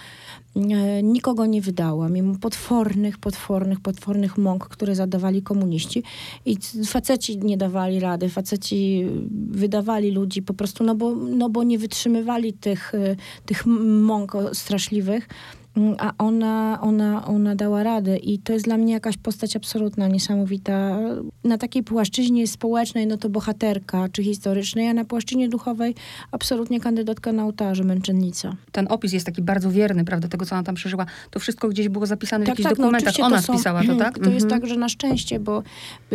E, 0.56 1.02
Nikogo 1.02 1.47
nie 1.47 1.62
wydała, 1.62 2.09
mimo 2.09 2.35
potwornych, 2.35 3.18
potwornych, 3.18 3.80
potwornych 3.80 4.38
mąk, 4.38 4.68
które 4.68 4.94
zadawali 4.94 5.42
komuniści. 5.42 6.02
I 6.47 6.56
faceci 6.87 7.38
nie 7.38 7.56
dawali 7.56 8.00
rady, 8.00 8.28
faceci 8.28 9.06
wydawali 9.50 10.11
ludzi 10.11 10.42
po 10.42 10.54
prostu, 10.54 10.85
no 10.85 10.94
bo, 10.94 11.14
no 11.14 11.50
bo 11.50 11.62
nie 11.62 11.78
wytrzymywali 11.78 12.52
tych, 12.52 12.94
e, 12.94 13.16
tych 13.47 13.66
mąk 13.66 14.32
straszliwych. 14.52 15.28
Mm, 15.76 15.95
A 15.99 16.12
ona, 16.19 16.79
ona, 16.81 17.26
ona 17.26 17.55
dała 17.55 17.83
radę 17.83 18.17
i 18.17 18.38
to 18.38 18.52
jest 18.52 18.64
dla 18.64 18.76
mnie 18.76 18.93
jakaś 18.93 19.17
postać 19.17 19.57
absolutna, 19.57 20.09
niesamowita. 20.09 20.99
Na 21.45 21.59
takiej 21.59 21.83
płaszczyźnie 21.83 22.47
społecznej, 22.47 23.07
no 23.07 23.17
to 23.17 23.29
bohaterka, 23.29 24.09
czy 24.12 24.23
historycznej, 24.25 24.88
a 24.88 24.95
na 24.95 25.05
płaszczyźnie 25.05 25.49
duchowej 25.49 25.95
absolutnie 26.33 26.81
kandydatka 26.81 27.33
na 27.33 27.45
ołtarze, 27.45 27.85
męczennica. 27.85 28.57
Ten 28.73 28.87
opis 28.91 29.12
jest 29.12 29.26
taki 29.26 29.43
bardzo 29.43 29.71
wierny, 29.71 30.05
prawda, 30.05 30.29
tego, 30.29 30.47
co 30.47 30.55
ona 30.55 30.62
tam 30.64 30.75
przeżyła. 30.75 31.07
To 31.31 31.41
wszystko 31.41 31.69
gdzieś 31.69 31.88
było 31.88 32.07
zapisane 32.07 32.45
w 32.45 32.49
jakichś 32.49 32.64
no 32.64 32.71
dokumentach. 32.71 33.00
oczywiście 33.00 33.25
ona 33.25 33.37
to 33.37 33.43
są- 33.43 33.55
spisała 33.55 33.85
to, 33.85 33.97
tak? 33.97 34.19
To 34.19 34.31
jest 34.31 34.45
Mhm. 34.45 34.61
tak, 34.61 34.71
że 34.71 34.76
na 34.76 34.88
szczęście, 34.88 35.41
bo 35.41 35.62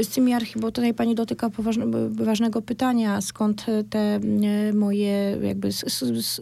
z 0.04 0.08
tymi 0.08 0.32
archi- 0.34 0.60
bo 0.60 0.72
tutaj 0.72 0.94
pani 0.94 1.16
dotyka 1.16 1.50
poważne, 1.50 1.86
ważnego 2.10 2.62
pytania, 2.62 3.22
skąd 3.22 3.66
te 3.90 4.00
e, 4.00 4.20
moje, 4.74 5.38
jakby, 5.44 5.70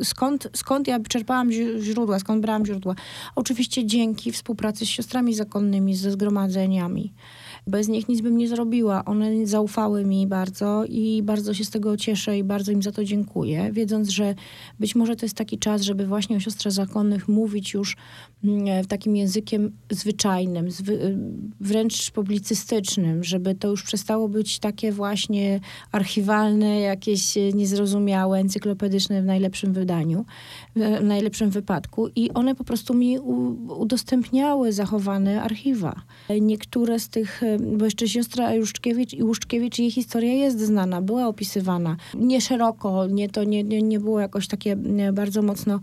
skąd, 0.04 0.48
skąd 0.54 0.88
ja 0.88 1.00
czerpałam 1.00 1.52
źródła, 1.80 2.20
skąd 2.20 2.42
brałam 2.42 2.66
źródła. 2.66 2.96
Oczywiście 3.36 3.86
dzięki 3.86 4.32
współpracy 4.32 4.86
z 4.86 4.90
siostrami 4.90 5.36
zakonnymi, 5.36 5.96
ze 5.96 6.12
zgromadzeniami. 6.12 7.14
Bez 7.68 7.88
nich 7.88 8.10
nic 8.10 8.22
bym 8.22 8.38
nie 8.38 8.48
zrobiła. 8.48 9.06
One 9.06 9.48
zaufały 9.48 10.06
mi 10.06 10.28
bardzo 10.28 10.86
i 10.86 11.24
bardzo 11.24 11.54
się 11.54 11.66
z 11.66 11.70
tego 11.70 11.98
cieszę 11.98 12.38
i 12.38 12.44
bardzo 12.44 12.72
im 12.72 12.84
za 12.84 12.92
to 12.92 13.04
dziękuję, 13.04 13.70
wiedząc, 13.72 14.10
że 14.10 14.36
być 14.80 14.96
może 14.96 15.16
to 15.16 15.26
jest 15.26 15.38
taki 15.38 15.58
czas, 15.58 15.82
żeby 15.82 16.08
właśnie 16.08 16.38
o 16.38 16.40
siostrach 16.40 16.74
zakonnych 16.74 17.28
mówić 17.28 17.74
już 17.74 17.98
mm, 18.44 18.84
w 18.84 18.88
takim 18.88 19.16
językiem 19.16 19.72
zwyczajnym, 19.92 20.72
zwy, 20.72 21.18
wręcz 21.60 22.12
publicystycznym, 22.12 23.24
żeby 23.24 23.56
to 23.56 23.68
już 23.68 23.84
przestało 23.84 24.30
być 24.30 24.60
takie 24.60 24.92
właśnie 24.92 25.60
archiwalne, 25.92 26.80
jakieś 26.80 27.38
e, 27.38 27.54
niezrozumiałe, 27.54 28.40
encyklopedyczne 28.40 29.22
w 29.22 29.26
najlepszym 29.26 29.74
wydaniu, 29.74 30.26
w 30.76 31.04
najlepszym 31.04 31.50
wypadku. 31.50 32.08
I 32.16 32.32
one 32.32 32.56
po 32.56 32.64
prostu 32.64 32.94
mi 32.94 33.20
udostępniały 33.70 34.74
zachowane 34.74 35.42
archiwa. 35.42 36.02
Niektóre 36.42 37.00
z 37.00 37.10
tych, 37.10 37.44
e, 37.44 37.55
bo 37.60 37.86
jeszcze 37.86 38.08
siostra 38.08 38.52
Łuszczkiewicz 38.60 39.14
i 39.14 39.24
Łuszczkiewicz, 39.24 39.80
jej 39.80 39.92
historia 39.92 40.34
jest 40.34 40.60
znana, 40.60 41.02
była 41.02 41.28
opisywana. 41.28 41.98
Nie 42.14 42.42
szeroko, 42.42 43.08
nie, 43.08 43.30
to 43.30 43.44
nie, 43.44 43.64
nie, 43.64 43.82
nie 43.82 44.00
było 44.00 44.20
jakoś 44.20 44.48
takie 44.48 44.76
bardzo 45.14 45.42
mocno 45.42 45.80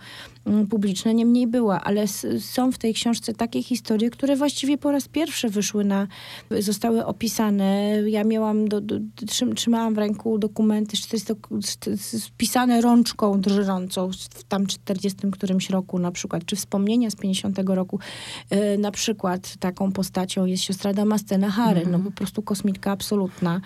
publiczne, 0.71 1.15
niemniej 1.15 1.47
była, 1.47 1.81
ale 1.81 2.09
są 2.41 2.73
w 2.73 2.79
tej 2.79 2.95
książce 2.95 3.33
takie 3.33 3.63
historie, 3.63 4.11
które 4.11 4.37
właściwie 4.37 4.79
po 4.79 4.91
raz 4.91 5.09
pierwszy 5.09 5.49
wyszły 5.49 5.85
na, 5.85 6.07
zostały 6.61 7.07
opisane. 7.07 7.97
Ja 8.07 8.25
miałam, 8.25 8.69
do, 8.69 8.81
do, 8.81 8.99
trzym, 9.27 9.55
trzymałam 9.55 9.95
w 9.95 9.99
ręku 9.99 10.39
dokumenty 10.39 10.97
400, 10.97 11.35
spisane 12.19 12.81
rączką 12.81 13.41
drżącą 13.41 14.11
w 14.31 14.45
tam 14.45 14.67
40 14.67 15.19
którymś 15.33 15.71
roku 15.71 15.99
na 15.99 16.11
przykład, 16.13 16.45
czy 16.45 16.57
wspomnienia 16.57 17.11
z 17.11 17.17
50 17.17 17.59
roku. 17.67 17.99
E, 18.51 18.79
na 18.79 18.91
przykład 18.91 19.57
taką 19.57 19.93
postacią 19.93 20.47
jest 20.47 20.63
siostra 20.63 20.95
Damastena 20.95 21.51
Hary, 21.51 21.87
no 21.91 21.99
po 21.99 22.11
prostu 22.11 22.43
kosmitka 22.43 22.91
absolutna. 22.91 23.61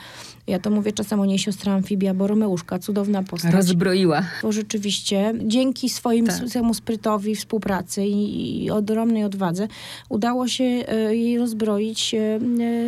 Ja 0.46 0.58
to 0.58 0.70
mówię 0.70 0.92
czasem 0.92 1.20
o 1.20 1.24
niej 1.24 1.38
siostra 1.38 1.72
amfibia 1.72 2.14
Boromeuszka, 2.14 2.78
cudowna 2.78 3.22
postać 3.22 3.54
Rozbroiła. 3.54 4.22
bo 4.42 4.52
rzeczywiście 4.52 5.34
dzięki 5.44 5.88
swoim 5.88 6.26
Tak. 6.26 6.48
swojemu 6.48 6.74
sprytowi, 6.74 7.34
współpracy 7.36 8.06
i, 8.06 8.64
i 8.64 8.70
ogromnej 8.70 9.24
odwadze 9.24 9.68
udało 10.08 10.48
się 10.48 10.64
e, 10.64 11.16
jej 11.16 11.38
rozbroić 11.38 12.14
e, 12.14 12.18
e, 12.18 12.38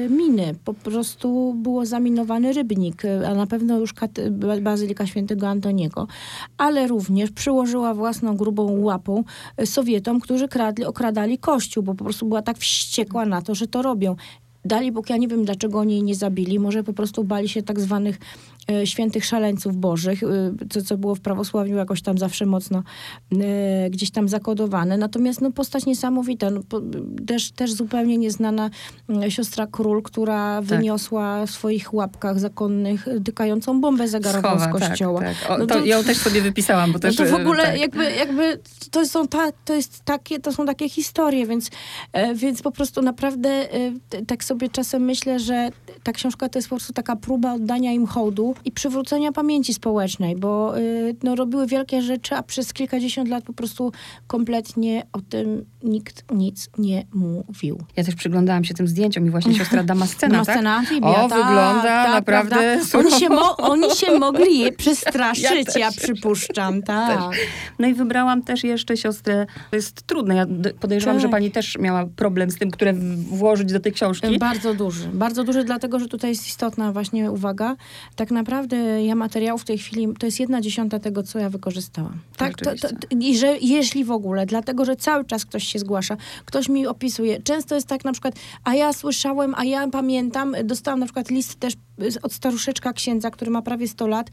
miny. 0.08 0.54
Po 0.64 0.74
prostu 0.74 1.54
było 1.54 1.86
zaminowany 1.86 2.52
rybnik, 2.52 3.02
a 3.28 3.34
na 3.34 3.46
pewno 3.46 3.78
już 3.78 3.94
Bazylika 4.62 5.06
Świętego 5.06 5.48
Antoniego, 5.48 6.06
ale 6.58 6.86
również 6.86 7.30
przyłożyła 7.30 7.94
własną 7.94 8.36
grubą 8.36 8.80
łapą 8.80 9.24
Sowietom, 9.64 10.20
którzy 10.20 10.48
kradli, 10.48 10.84
okradali 10.84 11.38
Kościół, 11.38 11.82
bo 11.82 11.94
po 11.94 12.04
prostu 12.04 12.26
była 12.26 12.42
tak 12.42 12.58
wściekła 12.58 13.26
na 13.26 13.42
to, 13.42 13.54
że 13.54 13.66
to 13.66 13.82
robią. 13.82 14.16
Dali 14.68 14.92
Bóg, 14.92 15.10
ja 15.10 15.16
nie 15.16 15.28
wiem, 15.28 15.44
dlaczego 15.44 15.78
oni 15.78 15.92
jej 15.92 16.02
nie 16.02 16.14
zabili. 16.14 16.58
Może 16.58 16.84
po 16.84 16.92
prostu 16.92 17.24
bali 17.24 17.48
się 17.48 17.62
tak 17.62 17.80
zwanych 17.80 18.18
świętych 18.84 19.24
szaleńców 19.24 19.76
bożych, 19.76 20.22
e, 20.22 20.26
co, 20.70 20.82
co 20.82 20.98
było 20.98 21.14
w 21.14 21.20
prawosławiu 21.20 21.76
jakoś 21.76 22.02
tam 22.02 22.18
zawsze 22.18 22.46
mocno 22.46 22.82
e, 23.32 23.90
gdzieś 23.90 24.10
tam 24.10 24.28
zakodowane. 24.28 24.96
Natomiast 24.96 25.40
no, 25.40 25.52
postać 25.52 25.86
niesamowita. 25.86 26.50
No, 26.50 26.60
po, 26.68 26.80
też, 27.26 27.50
też 27.50 27.72
zupełnie 27.72 28.18
nieznana 28.18 28.70
e, 29.22 29.30
siostra 29.30 29.66
król, 29.66 30.02
która 30.02 30.62
wyniosła 30.62 31.46
w 31.46 31.50
swoich 31.50 31.94
łapkach 31.94 32.40
zakonnych 32.40 33.08
e, 33.08 33.20
tykającą 33.20 33.80
bombę 33.80 34.08
zegarową 34.08 34.48
Schowa, 34.48 34.68
z 34.68 34.72
kościoła. 34.72 35.20
Tak, 35.20 35.36
tak. 35.40 35.50
O, 35.50 35.58
No 35.58 35.66
to, 35.66 35.74
to- 35.74 35.84
ją 35.84 36.04
też 36.04 36.16
sobie 36.16 36.42
wypisałam, 36.42 36.92
bo 36.92 36.98
No 36.98 37.00
też... 37.00 37.16
to 37.16 37.24
w 37.24 37.32
e, 37.32 37.36
ogóle 37.36 37.62
tak. 37.62 37.80
jakby, 37.80 38.10
jakby 38.10 38.60
to, 38.90 39.06
są 39.06 39.28
ta, 39.28 39.52
to, 39.64 39.74
jest 39.74 40.04
takie, 40.04 40.40
to 40.40 40.52
są 40.52 40.66
takie 40.66 40.88
historie, 40.88 41.46
więc, 41.46 41.70
e, 42.12 42.34
więc 42.34 42.62
po 42.62 42.70
prostu 42.70 43.02
naprawdę 43.02 43.50
e, 43.50 43.92
tak 44.26 44.44
sobie 44.44 44.68
czasem 44.68 45.02
myślę, 45.02 45.38
że 45.38 45.70
ta 46.02 46.12
książka 46.12 46.48
to 46.48 46.58
jest 46.58 46.68
po 46.68 46.76
prostu 46.76 46.92
taka 46.92 47.16
próba 47.16 47.54
oddania 47.54 47.92
im 47.92 48.06
hołdu 48.06 48.54
i 48.64 48.72
przywrócenia 48.72 49.32
pamięci 49.32 49.74
społecznej, 49.74 50.36
bo 50.36 50.78
y, 50.78 51.16
no, 51.22 51.34
robiły 51.34 51.66
wielkie 51.66 52.02
rzeczy, 52.02 52.34
a 52.34 52.42
przez 52.42 52.72
kilkadziesiąt 52.72 53.28
lat 53.28 53.44
po 53.44 53.52
prostu 53.52 53.92
kompletnie 54.26 55.02
o 55.12 55.20
tym 55.20 55.64
nikt 55.82 56.24
nic 56.34 56.68
nie 56.78 57.04
mówił. 57.14 57.78
Ja 57.96 58.04
też 58.04 58.14
przyglądałam 58.14 58.64
się 58.64 58.74
tym 58.74 58.88
zdjęciom 58.88 59.26
i 59.26 59.30
właśnie 59.30 59.54
siostra 59.54 59.82
Damascena, 59.84 60.32
Damascena, 60.32 60.70
tak? 60.70 60.78
Amfibia, 60.78 61.08
O, 61.24 61.28
tak, 61.28 61.38
wygląda 61.38 61.82
tak, 61.82 62.12
naprawdę. 62.12 62.80
Oni 62.94 63.10
się, 63.10 63.28
mo- 63.28 63.56
oni 63.56 63.90
się 63.94 64.18
mogli 64.18 64.58
je 64.58 64.72
przestraszyć, 64.82 65.68
Ja 65.74 65.80
ja, 65.80 65.90
przypuszczam, 65.90 66.82
tak. 66.82 67.20
No 67.78 67.88
i 67.88 67.94
wybrałam 67.94 68.42
też 68.42 68.64
jeszcze 68.64 68.96
siostrę. 68.96 69.46
To 69.70 69.76
jest 69.76 70.02
trudne. 70.02 70.34
Ja 70.34 70.46
podejrzewam, 70.80 71.16
Tak. 71.16 71.22
że 71.22 71.28
pani 71.28 71.50
też 71.50 71.78
miała 71.78 72.06
problem 72.16 72.50
z 72.50 72.58
tym, 72.58 72.70
które 72.70 72.92
włożyć 73.30 73.72
do 73.72 73.80
tej 73.80 73.92
książki. 73.92 74.38
Bardzo 74.38 74.74
duży. 74.74 75.08
Bardzo 75.08 75.44
duży, 75.44 75.64
dlatego 75.64 75.98
że 75.98 76.08
tutaj 76.08 76.30
jest 76.30 76.46
istotna 76.48 76.92
właśnie 76.92 77.30
uwaga. 77.30 77.76
Tak 78.16 78.30
naprawdę 78.30 78.47
ja 79.06 79.14
materiałów 79.14 79.62
w 79.62 79.64
tej 79.64 79.78
chwili, 79.78 80.08
to 80.18 80.26
jest 80.26 80.40
jedna 80.40 80.60
dziesiąta 80.60 80.98
tego, 80.98 81.22
co 81.22 81.38
ja 81.38 81.50
wykorzystałam. 81.50 82.18
Tak, 82.36 82.56
to, 82.56 82.64
to, 82.64 82.76
Rzeczywiście. 82.76 83.30
i 83.30 83.38
że 83.38 83.58
jeśli 83.60 84.04
w 84.04 84.10
ogóle, 84.10 84.46
dlatego 84.46 84.84
że 84.84 84.96
cały 84.96 85.24
czas 85.24 85.44
ktoś 85.44 85.64
się 85.64 85.78
zgłasza, 85.78 86.16
ktoś 86.44 86.68
mi 86.68 86.86
opisuje. 86.86 87.42
Często 87.42 87.74
jest 87.74 87.86
tak 87.86 88.04
na 88.04 88.12
przykład, 88.12 88.34
a 88.64 88.74
ja 88.74 88.92
słyszałem, 88.92 89.54
a 89.56 89.64
ja 89.64 89.88
pamiętam, 89.88 90.56
dostałam 90.64 91.00
na 91.00 91.06
przykład 91.06 91.30
list 91.30 91.60
też 91.60 91.74
z- 92.08 92.16
od 92.16 92.32
staruszeczka 92.32 92.92
księdza, 92.92 93.30
który 93.30 93.50
ma 93.50 93.62
prawie 93.62 93.88
100 93.88 94.06
lat, 94.06 94.30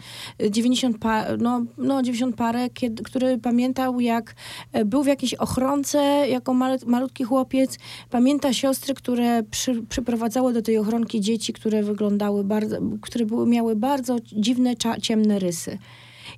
90, 0.49 0.97
pa, 0.97 1.25
no, 1.37 1.61
no 1.77 2.03
90 2.03 2.35
parę, 2.35 2.69
kiedy, 2.69 3.03
który 3.03 3.37
pamiętał 3.37 3.99
jak 3.99 4.35
e, 4.73 4.85
był 4.85 5.03
w 5.03 5.07
jakiejś 5.07 5.33
ochronce 5.33 5.99
jako 6.29 6.53
mal, 6.53 6.79
malutki 6.85 7.23
chłopiec. 7.23 7.77
Pamięta 8.09 8.53
siostry, 8.53 8.93
które 8.93 9.43
przy, 9.43 9.83
przyprowadzały 9.89 10.53
do 10.53 10.61
tej 10.61 10.77
ochronki 10.77 11.21
dzieci, 11.21 11.53
które 11.53 11.83
wyglądały 11.83 12.43
bardzo, 12.43 12.77
które 13.01 13.25
były, 13.25 13.47
miały 13.47 13.75
bardzo 13.75 13.94
dziwne, 14.23 14.75
cza, 14.75 14.99
ciemne 14.99 15.39
rysy. 15.39 15.77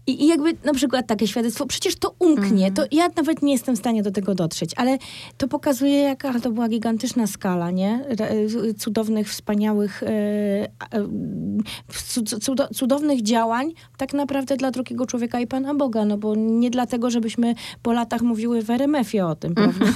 I, 0.07 0.23
I 0.23 0.27
jakby 0.27 0.53
na 0.63 0.73
przykład 0.73 1.07
takie 1.07 1.27
świadectwo, 1.27 1.65
przecież 1.65 1.95
to 1.95 2.15
umknie, 2.19 2.71
to 2.71 2.83
ja 2.91 3.07
nawet 3.15 3.41
nie 3.41 3.51
jestem 3.53 3.75
w 3.75 3.79
stanie 3.79 4.03
do 4.03 4.11
tego 4.11 4.35
dotrzeć, 4.35 4.71
ale 4.75 4.97
to 5.37 5.47
pokazuje, 5.47 5.97
jaka 5.99 6.39
to 6.39 6.51
była 6.51 6.69
gigantyczna 6.69 7.27
skala, 7.27 7.71
nie? 7.71 8.05
Re- 8.09 8.73
Cudownych, 8.77 9.29
wspaniałych, 9.29 10.03
e, 10.03 10.07
e, 10.09 10.67
cu- 12.07 12.21
cudo- 12.21 12.73
cudownych 12.75 13.21
działań 13.21 13.71
tak 13.97 14.13
naprawdę 14.13 14.57
dla 14.57 14.71
drugiego 14.71 15.05
człowieka 15.05 15.39
i 15.39 15.47
Pana 15.47 15.75
Boga, 15.75 16.05
no 16.05 16.17
bo 16.17 16.35
nie 16.35 16.69
dlatego, 16.69 17.09
żebyśmy 17.09 17.55
po 17.83 17.91
latach 17.93 18.21
mówiły 18.21 18.61
w 18.61 18.69
RMF-ie 18.69 19.25
o 19.25 19.35
tym, 19.35 19.55
prawda? 19.55 19.85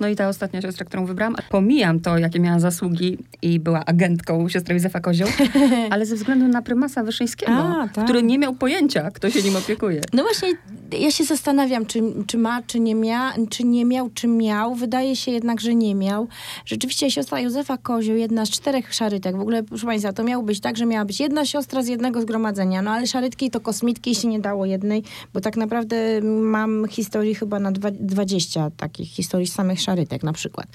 No 0.00 0.08
i 0.08 0.16
ta 0.16 0.28
ostatnia 0.28 0.60
siostra, 0.60 0.86
którą 0.86 1.06
wybrałam, 1.06 1.36
pomijam 1.50 2.00
to, 2.00 2.18
jakie 2.18 2.40
miała 2.40 2.58
zasługi 2.58 3.18
i 3.42 3.60
była 3.60 3.84
agentką 3.84 4.48
siostry 4.48 4.74
Józefa 4.74 5.00
Kozioł, 5.00 5.28
ale 5.90 6.06
ze 6.06 6.16
względu 6.16 6.48
na 6.48 6.62
prymasa 6.62 7.04
Wyszyńskiego, 7.04 7.52
A, 7.52 7.88
tak. 7.88 8.04
który 8.04 8.22
nie 8.22 8.38
miał 8.38 8.54
pojęcia, 8.54 9.10
kto 9.10 9.30
się 9.30 9.42
nim 9.42 9.56
opiekuje. 9.56 10.00
No 10.12 10.22
właśnie, 10.22 10.48
ja 10.92 11.10
się 11.10 11.24
zastanawiam, 11.24 11.86
czy, 11.86 12.02
czy 12.26 12.38
ma, 12.38 12.62
czy 12.62 12.80
nie, 12.80 12.94
mia, 12.94 13.34
czy 13.50 13.64
nie 13.64 13.84
miał, 13.84 14.10
czy 14.10 14.28
miał. 14.28 14.74
Wydaje 14.74 15.16
się 15.16 15.30
jednak, 15.30 15.60
że 15.60 15.74
nie 15.74 15.94
miał. 15.94 16.28
Rzeczywiście 16.66 17.10
siostra 17.10 17.40
Józefa 17.40 17.76
Kozioł, 17.76 18.16
jedna 18.16 18.46
z 18.46 18.50
czterech 18.50 18.94
szarytek. 18.94 19.36
W 19.36 19.40
ogóle, 19.40 19.62
proszę 19.62 19.86
Państwa, 19.86 20.12
to 20.12 20.24
miało 20.24 20.44
być 20.44 20.60
tak, 20.60 20.76
że 20.76 20.86
miała 20.86 21.04
być 21.04 21.20
jedna 21.20 21.46
siostra 21.46 21.82
z 21.82 21.88
jednego 21.88 22.20
zgromadzenia. 22.22 22.82
No 22.82 22.90
ale 22.90 23.06
szarytki 23.06 23.50
to 23.50 23.60
kosmitki 23.60 24.14
się 24.14 24.28
nie 24.28 24.40
dało 24.40 24.66
jednej, 24.66 25.02
bo 25.34 25.40
tak 25.40 25.56
naprawdę 25.56 26.20
mam 26.22 26.88
historii 26.88 27.34
chyba 27.34 27.60
na 27.60 27.72
dwa, 27.72 27.90
20 27.90 28.70
takich 28.76 29.08
historii 29.10 29.46
samych 29.46 29.80
szarytek 29.80 30.22
na 30.22 30.32
przykład. 30.32 30.66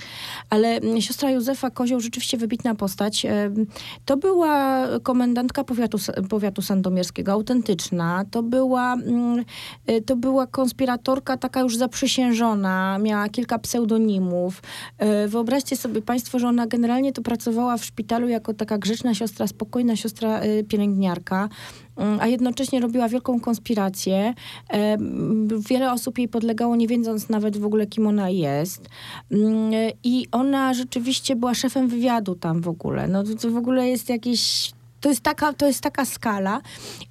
Ale 0.49 0.67
mm, 0.67 1.01
siostra 1.01 1.31
Józefa 1.31 1.69
Kozioł, 1.69 1.99
rzeczywiście 1.99 2.37
wybitna 2.37 2.75
postać. 2.75 3.25
Em, 3.25 3.65
To 4.05 4.17
była 4.17 4.87
komendantka 5.03 5.63
powiatu, 5.63 5.97
powiatu 6.29 6.61
sandomierskiego, 6.61 7.31
autentyczna. 7.31 8.25
To 8.31 8.43
była, 8.43 8.93
mm, 8.93 9.45
to 10.01 10.15
była 10.15 10.47
konspiratorka 10.47 11.37
taka 11.37 11.59
już 11.61 11.77
zaprzysiężona, 11.77 12.97
miała 12.99 13.29
kilka 13.29 13.59
pseudonimów. 13.59 14.61
Y, 15.25 15.27
Wyobraźcie 15.27 15.77
sobie 15.77 16.01
Państwo, 16.01 16.39
że 16.39 16.47
ona 16.47 16.67
generalnie 16.67 17.13
to 17.13 17.21
pracowała 17.21 17.77
w 17.77 17.85
szpitalu 17.85 18.27
jako 18.27 18.53
taka 18.53 18.77
grzeczna 18.77 19.13
siostra, 19.13 19.47
spokojna 19.47 19.95
siostra 19.95 20.43
y, 20.43 20.63
pielęgniarka 20.63 21.49
mm, 21.97 22.19
a 22.19 22.27
jednocześnie 22.27 22.79
robiła 22.79 23.09
wielką 23.09 23.39
konspirację. 23.39 24.33
Em, 24.69 25.47
Wiele 25.69 25.91
osób 25.91 26.17
jej 26.17 26.27
podlegało, 26.27 26.75
nie 26.75 26.87
wiedząc 26.87 27.29
nawet 27.29 27.57
w 27.57 27.65
ogóle, 27.65 27.87
kim 27.87 28.07
ona 28.07 28.29
jest. 28.29 28.89
Mm, 29.31 29.71
I 30.03 30.27
ona 30.31 30.73
rzeczywiście 30.73 31.35
była 31.35 31.53
szefem 31.53 31.87
wywiadu 31.87 32.35
tam 32.35 32.61
w 32.61 32.67
ogóle. 32.67 33.07
No 33.07 33.23
to 33.23 33.49
w 33.49 33.57
ogóle 33.57 33.87
jest 33.87 34.09
jakieś... 34.09 34.71
To 34.99 35.09
jest, 35.09 35.21
taka, 35.21 35.53
to 35.53 35.67
jest 35.67 35.81
taka 35.81 36.05
skala. 36.05 36.62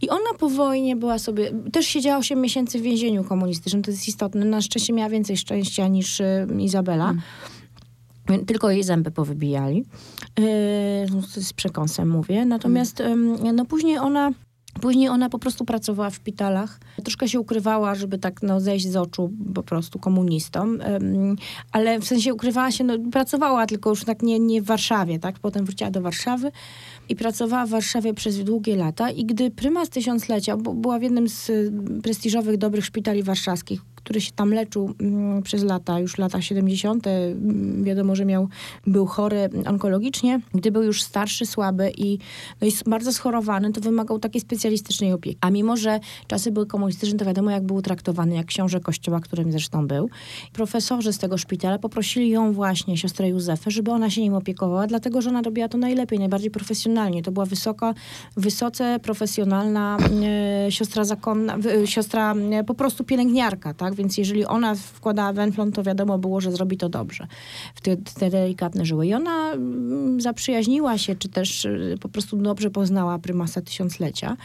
I 0.02 0.10
ona 0.10 0.34
po 0.38 0.48
wojnie 0.48 0.96
była 0.96 1.18
sobie... 1.18 1.52
Też 1.72 1.86
siedziała 1.86 2.18
8 2.18 2.40
miesięcy 2.40 2.78
w 2.78 2.82
więzieniu 2.82 3.24
komunistycznym, 3.24 3.82
to 3.82 3.90
jest 3.90 4.08
istotne. 4.08 4.44
Na 4.44 4.62
szczęście 4.62 4.92
miała 4.92 5.10
więcej 5.10 5.36
szczęścia 5.36 5.88
niż 5.88 6.20
y, 6.20 6.46
Izabela. 6.58 7.14
Tylko 8.46 8.70
jej 8.70 8.82
zęby 8.82 9.10
powybijali. 9.10 9.84
Yy, 10.38 10.44
no, 11.14 11.22
z 11.22 11.52
przekąsem 11.52 12.10
mówię. 12.10 12.44
Natomiast 12.44 13.00
ym, 13.00 13.38
no 13.54 13.64
później 13.64 13.98
ona... 13.98 14.30
Później 14.80 15.08
ona 15.08 15.28
po 15.28 15.38
prostu 15.38 15.64
pracowała 15.64 16.10
w 16.10 16.14
szpitalach. 16.14 16.80
Troszkę 17.02 17.28
się 17.28 17.40
ukrywała, 17.40 17.94
żeby 17.94 18.18
tak 18.18 18.42
no, 18.42 18.60
zejść 18.60 18.88
z 18.88 18.96
oczu 18.96 19.32
po 19.54 19.62
prostu 19.62 19.98
komunistom. 19.98 20.78
Ale 21.72 22.00
w 22.00 22.04
sensie 22.04 22.34
ukrywała 22.34 22.70
się, 22.70 22.84
no, 22.84 22.94
pracowała 23.12 23.66
tylko 23.66 23.90
już 23.90 24.04
tak 24.04 24.22
nie, 24.22 24.38
nie 24.38 24.62
w 24.62 24.64
Warszawie, 24.64 25.18
tak? 25.18 25.38
Potem 25.38 25.64
wróciła 25.64 25.90
do 25.90 26.00
Warszawy 26.00 26.52
i 27.08 27.16
pracowała 27.16 27.66
w 27.66 27.70
Warszawie 27.70 28.14
przez 28.14 28.44
długie 28.44 28.76
lata. 28.76 29.10
I 29.10 29.24
gdy 29.24 29.50
prymas 29.50 29.88
tysiąclecia, 29.88 30.56
bo 30.56 30.74
była 30.74 30.98
w 30.98 31.02
jednym 31.02 31.28
z 31.28 31.50
prestiżowych, 32.02 32.56
dobrych 32.56 32.84
szpitali 32.84 33.22
warszawskich, 33.22 33.80
który 33.98 34.20
się 34.20 34.32
tam 34.32 34.52
leczył 34.54 34.94
mm, 35.00 35.42
przez 35.42 35.62
lata, 35.62 36.00
już 36.00 36.18
lata 36.18 36.42
70. 36.42 37.06
mm, 37.06 37.84
Wiadomo, 37.84 38.16
że 38.16 38.24
miał, 38.24 38.48
był 38.86 39.06
chory 39.06 39.50
onkologicznie. 39.66 40.40
Gdy 40.54 40.70
był 40.70 40.82
już 40.82 41.02
starszy, 41.02 41.46
słaby 41.46 41.92
i, 41.96 42.18
no 42.60 42.66
i 42.68 42.72
bardzo 42.86 43.12
schorowany, 43.12 43.72
to 43.72 43.80
wymagał 43.80 44.18
takiej 44.18 44.40
specjalistycznej 44.40 45.12
opieki. 45.12 45.38
A 45.40 45.50
mimo, 45.50 45.76
że 45.76 46.00
czasy 46.26 46.52
były 46.52 46.66
komunistyczne, 46.66 47.18
to 47.18 47.24
wiadomo, 47.24 47.50
jak 47.50 47.62
był 47.64 47.82
traktowany, 47.82 48.34
jak 48.34 48.46
książę 48.46 48.80
kościoła, 48.80 49.20
którym 49.20 49.52
zresztą 49.52 49.86
był. 49.86 50.10
Profesorzy 50.52 51.12
z 51.12 51.18
tego 51.18 51.38
szpitala 51.38 51.78
poprosili 51.78 52.28
ją 52.28 52.52
właśnie, 52.52 52.96
siostrę 52.96 53.28
Józefę, 53.28 53.70
żeby 53.70 53.90
ona 53.90 54.10
się 54.10 54.20
nim 54.20 54.34
opiekowała, 54.34 54.86
dlatego, 54.86 55.22
że 55.22 55.30
ona 55.30 55.42
robiła 55.42 55.68
to 55.68 55.78
najlepiej, 55.78 56.18
najbardziej 56.18 56.50
profesjonalnie. 56.50 57.22
To 57.22 57.32
była 57.32 57.46
wysoka, 57.46 57.94
wysoce 58.36 58.98
profesjonalna 59.02 59.96
e, 60.66 60.72
siostra 60.72 61.04
zakonna, 61.04 61.58
w- 61.58 61.86
siostra 61.88 62.34
e, 62.34 62.64
po 62.64 62.74
prostu 62.74 63.04
pielęgniarka, 63.04 63.74
tak? 63.74 63.87
Więc 63.94 64.18
jeżeli 64.18 64.44
ona 64.44 64.74
wkładała 64.74 65.32
węflon, 65.32 65.72
to 65.72 65.82
wiadomo 65.82 66.18
było, 66.18 66.40
że 66.40 66.52
zrobi 66.52 66.76
to 66.76 66.88
dobrze. 66.88 67.26
W 67.74 67.80
te, 67.80 67.96
te 67.96 68.30
delikatne 68.30 68.84
żyły. 68.84 69.06
I 69.06 69.14
ona 69.14 69.52
mm, 69.52 70.20
zaprzyjaźniła 70.20 70.98
się, 70.98 71.16
czy 71.16 71.28
też 71.28 71.64
y, 71.64 71.96
po 72.00 72.08
prostu 72.08 72.36
dobrze 72.36 72.70
poznała 72.70 73.18
prymasa 73.18 73.60
tysiąclecia 73.60 74.36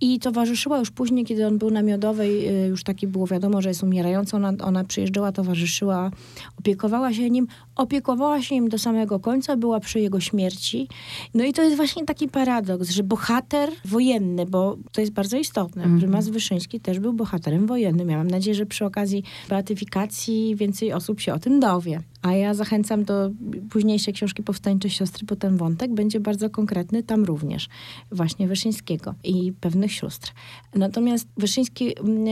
i 0.00 0.18
towarzyszyła 0.18 0.78
już 0.78 0.90
później, 0.90 1.24
kiedy 1.24 1.46
on 1.46 1.58
był 1.58 1.70
na 1.70 1.82
Miodowej, 1.82 2.48
y, 2.64 2.68
już 2.68 2.84
taki 2.84 3.06
było 3.06 3.26
wiadomo, 3.26 3.62
że 3.62 3.68
jest 3.68 3.82
umierający, 3.82 4.36
ona, 4.36 4.52
ona 4.60 4.84
przyjeżdżała, 4.84 5.32
towarzyszyła, 5.32 6.10
opiekowała 6.58 7.12
się 7.12 7.30
nim, 7.30 7.46
opiekowała 7.76 8.42
się 8.42 8.54
nim 8.54 8.68
do 8.68 8.78
samego 8.78 9.20
końca, 9.20 9.56
była 9.56 9.80
przy 9.80 10.00
jego 10.00 10.20
śmierci. 10.20 10.88
No 11.34 11.44
i 11.44 11.52
to 11.52 11.62
jest 11.62 11.76
właśnie 11.76 12.04
taki 12.04 12.28
paradoks, 12.28 12.90
że 12.90 13.02
bohater 13.02 13.70
wojenny, 13.84 14.46
bo 14.46 14.76
to 14.92 15.00
jest 15.00 15.12
bardzo 15.12 15.36
istotne, 15.36 15.98
prymas 15.98 16.28
Wyszyński 16.28 16.80
też 16.80 16.98
był 17.00 17.12
bohaterem 17.12 17.66
wojennym. 17.66 18.10
Ja 18.10 18.16
mam 18.16 18.28
nadzieję, 18.28 18.54
że 18.54 18.66
przy 18.66 18.83
okazji 18.86 19.22
beatyfikacji 19.48 20.56
więcej 20.56 20.92
osób 20.92 21.20
się 21.20 21.34
o 21.34 21.38
tym 21.38 21.60
dowie. 21.60 22.00
A 22.22 22.32
ja 22.32 22.54
zachęcam 22.54 23.04
do 23.04 23.30
późniejszej 23.70 24.14
książki 24.14 24.42
Powstańcze 24.42 24.90
Siostry, 24.90 25.26
bo 25.26 25.36
ten 25.36 25.56
wątek 25.56 25.94
będzie 25.94 26.20
bardzo 26.20 26.50
konkretny 26.50 27.02
tam 27.02 27.24
również, 27.24 27.68
właśnie 28.12 28.48
Wyszyńskiego 28.48 29.14
i 29.24 29.52
pewnych 29.60 29.92
sióstr. 29.92 30.32
Natomiast 30.74 31.28
Wyszyński, 31.36 31.98
mm, 31.98 32.26
e, 32.28 32.30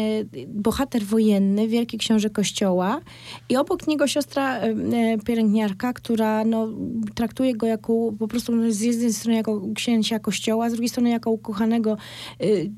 bohater 0.48 1.02
wojenny, 1.02 1.68
wielki 1.68 1.98
książę 1.98 2.30
kościoła 2.30 3.00
i 3.48 3.56
obok 3.56 3.86
niego 3.86 4.06
siostra 4.06 4.58
e, 4.58 4.62
e, 4.62 5.18
pielęgniarka, 5.18 5.92
która 5.92 6.44
no, 6.44 6.68
traktuje 7.14 7.54
go 7.54 7.66
jako 7.66 8.12
po 8.18 8.28
prostu 8.28 8.56
no, 8.56 8.72
z 8.72 8.80
jednej 8.80 9.12
strony 9.12 9.36
jako 9.36 9.62
księcia 9.74 10.18
kościoła, 10.18 10.70
z 10.70 10.72
drugiej 10.72 10.88
strony 10.88 11.10
jako 11.10 11.30
ukochanego 11.30 11.96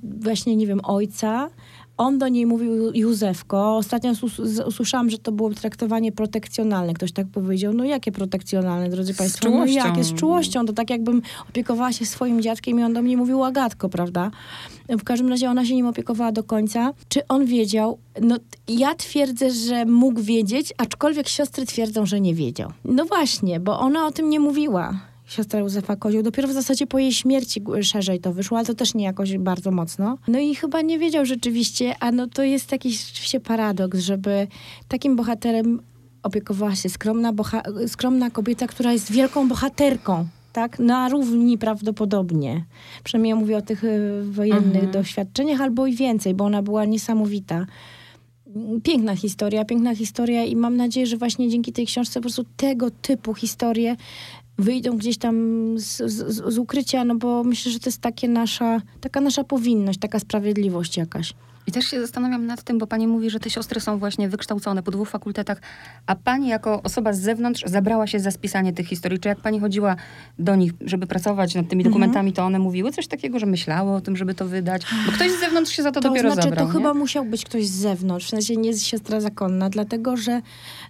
właśnie, 0.03 0.57
nie 0.57 0.67
wiem, 0.67 0.81
ojca. 0.83 1.51
On 1.97 2.19
do 2.19 2.29
niej 2.29 2.47
mówił 2.47 2.93
Józefko. 2.95 3.77
Ostatnio 3.77 4.13
usłyszałam, 4.67 5.11
że 5.11 5.19
to 5.19 5.33
było 5.33 5.51
traktowanie 5.51 6.13
protekcjonalne. 6.13 6.95
Ktoś 6.95 7.13
tak 7.13 7.27
powiedział. 7.27 7.73
No 7.73 7.85
jakie 7.85 8.13
protekcjonalne, 8.13 8.89
drodzy 8.89 9.15
Państwo? 9.15 9.51
No 9.51 9.67
jakie? 9.67 10.05
Z 10.05 10.15
czułością. 10.15 10.67
To 10.67 10.73
tak 10.73 10.91
jakbym 10.91 11.23
opiekowała 11.49 11.93
się 11.93 12.07
swoim 12.07 12.43
dziadkiem 12.43 12.81
i 12.81 12.83
on 12.83 12.93
do 12.93 13.03
mnie 13.03 13.17
mówił 13.17 13.45
Agatko, 13.45 13.89
prawda? 13.89 14.31
W 14.89 15.05
każdym 15.05 15.29
razie 15.29 15.51
ona 15.51 15.67
się 15.67 15.75
nim 15.75 15.87
opiekowała 15.87 16.33
do 16.33 16.43
końca. 16.43 16.93
Czy 17.09 17.29
on 17.29 17.47
wiedział? 17.47 17.99
No 18.21 18.37
ja 18.69 18.95
twierdzę, 18.95 19.51
że 19.51 19.85
mógł 19.85 20.21
wiedzieć, 20.21 20.75
aczkolwiek 20.79 21.29
siostry 21.29 21.67
twierdzą, 21.67 22.07
że 22.07 22.21
nie 22.21 22.35
wiedział. 22.35 22.73
No 22.85 23.05
właśnie, 23.05 23.61
bo 23.61 23.79
ona 23.81 24.07
o 24.07 24.13
tym 24.13 24.31
nie 24.31 24.41
mówiła. 24.41 25.01
Siostra 25.25 25.61
Józefa 25.61 25.97
Kozioł. 25.97 26.23
Dopiero 26.23 26.49
w 26.49 26.53
zasadzie 26.53 26.87
po 26.87 26.99
jej 26.99 27.13
śmierci 27.13 27.63
szerzej 27.83 28.21
to 28.21 28.33
wyszło, 28.33 28.59
ale 28.59 28.67
to 28.67 28.75
też 28.75 28.95
nie 28.95 29.05
jakoś 29.05 29.39
bardzo 29.39 29.71
mocno. 29.71 30.19
No 30.29 30.39
i 30.39 30.55
chyba 30.55 30.81
nie 30.81 30.99
wiedział 30.99 31.27
rzeczywiście, 31.27 31.95
a 32.01 32.13
no 32.13 32.27
to 32.27 32.43
jest 32.43 32.73
jakiś 32.73 33.07
rzeczywiście 33.07 33.41
paradoks, 33.41 33.99
żeby 33.99 34.47
takim 34.89 35.17
bohaterem 35.17 35.83
opiekowała 36.23 36.75
się 36.75 36.89
skromna, 36.89 37.33
boha- 37.33 37.89
skromna 37.89 38.31
kobieta, 38.31 38.67
która 38.67 38.93
jest 38.93 39.13
wielką 39.13 39.49
bohaterką. 39.49 40.27
Tak, 40.53 40.79
na 40.79 41.09
równi 41.09 41.59
prawdopodobnie. 41.59 42.65
Przynajmniej 43.05 43.31
ja 43.31 43.37
mówię 43.37 43.57
o 43.57 43.63
tych 43.63 43.85
y, 43.85 44.23
wojennych 44.23 44.75
mhm. 44.75 44.93
doświadczeniach, 44.93 45.61
albo 45.61 45.87
i 45.87 45.95
więcej, 45.95 46.35
bo 46.35 46.45
ona 46.45 46.63
była 46.63 46.85
niesamowita 46.85 47.67
piękna 48.83 49.17
historia, 49.17 49.65
piękna 49.65 49.95
historia 49.95 50.45
i 50.45 50.57
mam 50.57 50.77
nadzieję, 50.77 51.07
że 51.07 51.17
właśnie 51.17 51.49
dzięki 51.49 51.73
tej 51.73 51.87
książce 51.87 52.21
po 52.21 52.23
prostu 52.23 52.45
tego 52.57 52.91
typu 52.91 53.35
historie 53.35 53.97
wyjdą 54.59 54.97
gdzieś 54.97 55.19
tam 55.19 55.35
z, 55.79 55.97
z, 55.97 56.53
z 56.55 56.59
ukrycia, 56.59 57.05
no 57.05 57.14
bo 57.14 57.45
myślę, 57.45 57.73
że 57.73 57.81
to 57.81 57.88
jest 57.88 58.01
takie 58.01 58.29
nasza, 58.29 58.83
taka 59.01 59.21
nasza 59.21 59.45
powinność, 59.45 59.99
taka 59.99 60.19
sprawiedliwość 60.19 60.97
jakaś. 60.97 61.35
I 61.66 61.72
też 61.72 61.85
się 61.85 62.00
zastanawiam 62.00 62.46
nad 62.46 62.62
tym, 62.62 62.79
bo 62.79 62.87
pani 62.87 63.07
mówi, 63.07 63.31
że 63.31 63.40
te 63.40 63.50
siostry 63.50 63.81
są 63.81 63.98
właśnie 63.98 64.29
wykształcone 64.29 64.83
po 64.83 64.90
dwóch 64.90 65.09
fakultetach, 65.09 65.61
a 66.07 66.16
pani 66.16 66.48
jako 66.48 66.83
osoba 66.83 67.12
z 67.12 67.20
zewnątrz 67.20 67.62
zabrała 67.66 68.07
się 68.07 68.20
za 68.20 68.31
spisanie 68.31 68.72
tych 68.72 68.87
historii. 68.87 69.18
Czy 69.18 69.29
jak 69.29 69.40
pani 69.40 69.61
chodziła 69.61 69.96
do 70.38 70.57
nich, 70.57 70.72
żeby 70.81 71.07
pracować 71.07 71.55
nad 71.55 71.68
tymi 71.68 71.83
mhm. 71.83 71.92
dokumentami, 71.92 72.33
to 72.33 72.44
one 72.44 72.59
mówiły 72.59 72.92
coś 72.92 73.07
takiego, 73.07 73.38
że 73.38 73.46
myślały 73.46 73.92
o 73.92 74.00
tym, 74.00 74.16
żeby 74.16 74.35
to 74.35 74.46
wydać? 74.46 74.83
Bo 75.07 75.12
ktoś 75.12 75.31
z 75.31 75.40
zewnątrz 75.40 75.72
się 75.72 75.83
za 75.83 75.92
to, 75.92 76.00
to 76.00 76.09
dopiero 76.09 76.33
znaczy, 76.33 76.48
zabrał. 76.48 76.66
To 76.66 76.72
nie? 76.72 76.79
chyba 76.79 76.94
musiał 76.94 77.24
być 77.24 77.44
ktoś 77.44 77.66
z 77.66 77.74
zewnątrz, 77.74 78.27
w 78.27 78.31
sensie 78.31 78.57
nie 78.57 78.79
siostra 78.79 79.20
zakonna, 79.20 79.70
dlatego 79.70 80.16
że 80.16 80.42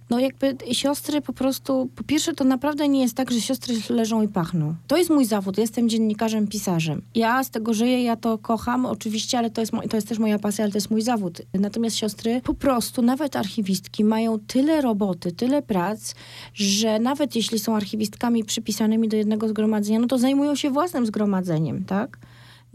no 0.09 0.19
jakby 0.19 0.57
siostry 0.71 1.21
po 1.21 1.33
prostu, 1.33 1.89
po 1.95 2.03
pierwsze 2.03 2.33
to 2.33 2.43
naprawdę 2.43 2.87
nie 2.87 3.01
jest 3.01 3.15
tak, 3.15 3.31
że 3.31 3.41
siostry 3.41 3.75
leżą 3.89 4.21
i 4.21 4.27
pachną. 4.27 4.75
To 4.87 4.97
jest 4.97 5.09
mój 5.09 5.25
zawód, 5.25 5.57
jestem 5.57 5.89
dziennikarzem, 5.89 6.47
pisarzem. 6.47 7.01
Ja 7.15 7.43
z 7.43 7.49
tego 7.49 7.73
żyję, 7.73 8.03
ja 8.03 8.15
to 8.15 8.37
kocham 8.37 8.85
oczywiście, 8.85 9.37
ale 9.37 9.49
to 9.49 9.61
jest, 9.61 9.73
to 9.89 9.97
jest 9.97 10.07
też 10.07 10.19
moja 10.19 10.39
pasja, 10.39 10.64
ale 10.65 10.71
to 10.71 10.77
jest 10.77 10.91
mój 10.91 11.01
zawód. 11.01 11.41
Natomiast 11.53 11.95
siostry 11.95 12.41
po 12.43 12.53
prostu, 12.53 13.01
nawet 13.01 13.35
archiwistki, 13.35 14.03
mają 14.03 14.39
tyle 14.39 14.81
roboty, 14.81 15.31
tyle 15.31 15.61
prac, 15.61 16.15
że 16.53 16.99
nawet 16.99 17.35
jeśli 17.35 17.59
są 17.59 17.75
archiwistkami 17.75 18.43
przypisanymi 18.43 19.07
do 19.07 19.17
jednego 19.17 19.47
zgromadzenia, 19.47 19.99
no 19.99 20.07
to 20.07 20.17
zajmują 20.17 20.55
się 20.55 20.69
własnym 20.69 21.05
zgromadzeniem, 21.05 21.85
tak? 21.85 22.17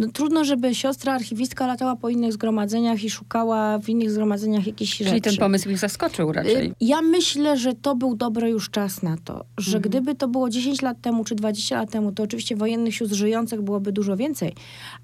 No, 0.00 0.08
trudno, 0.12 0.44
żeby 0.44 0.74
siostra 0.74 1.12
archiwistka 1.12 1.66
latała 1.66 1.96
po 1.96 2.08
innych 2.08 2.32
zgromadzeniach 2.32 3.04
i 3.04 3.10
szukała 3.10 3.78
w 3.78 3.88
innych 3.88 4.10
zgromadzeniach 4.10 4.66
jakichś 4.66 4.96
Czyli 4.96 5.10
rzeczy. 5.10 5.20
Czyli 5.20 5.36
ten 5.36 5.44
pomysł 5.44 5.70
ich 5.70 5.78
zaskoczył 5.78 6.32
raczej. 6.32 6.66
Y, 6.66 6.74
ja 6.80 7.02
myślę, 7.02 7.56
że 7.56 7.74
to 7.74 7.96
był 7.96 8.16
dobry 8.16 8.50
już 8.50 8.70
czas 8.70 9.02
na 9.02 9.16
to, 9.24 9.44
że 9.58 9.76
mhm. 9.76 9.82
gdyby 9.82 10.14
to 10.14 10.28
było 10.28 10.50
10 10.50 10.82
lat 10.82 11.00
temu 11.00 11.24
czy 11.24 11.34
20 11.34 11.76
lat 11.76 11.90
temu, 11.90 12.12
to 12.12 12.22
oczywiście 12.22 12.56
wojennych 12.56 12.94
sióstr 12.94 13.16
żyjących 13.16 13.62
byłoby 13.62 13.92
dużo 13.92 14.16
więcej, 14.16 14.54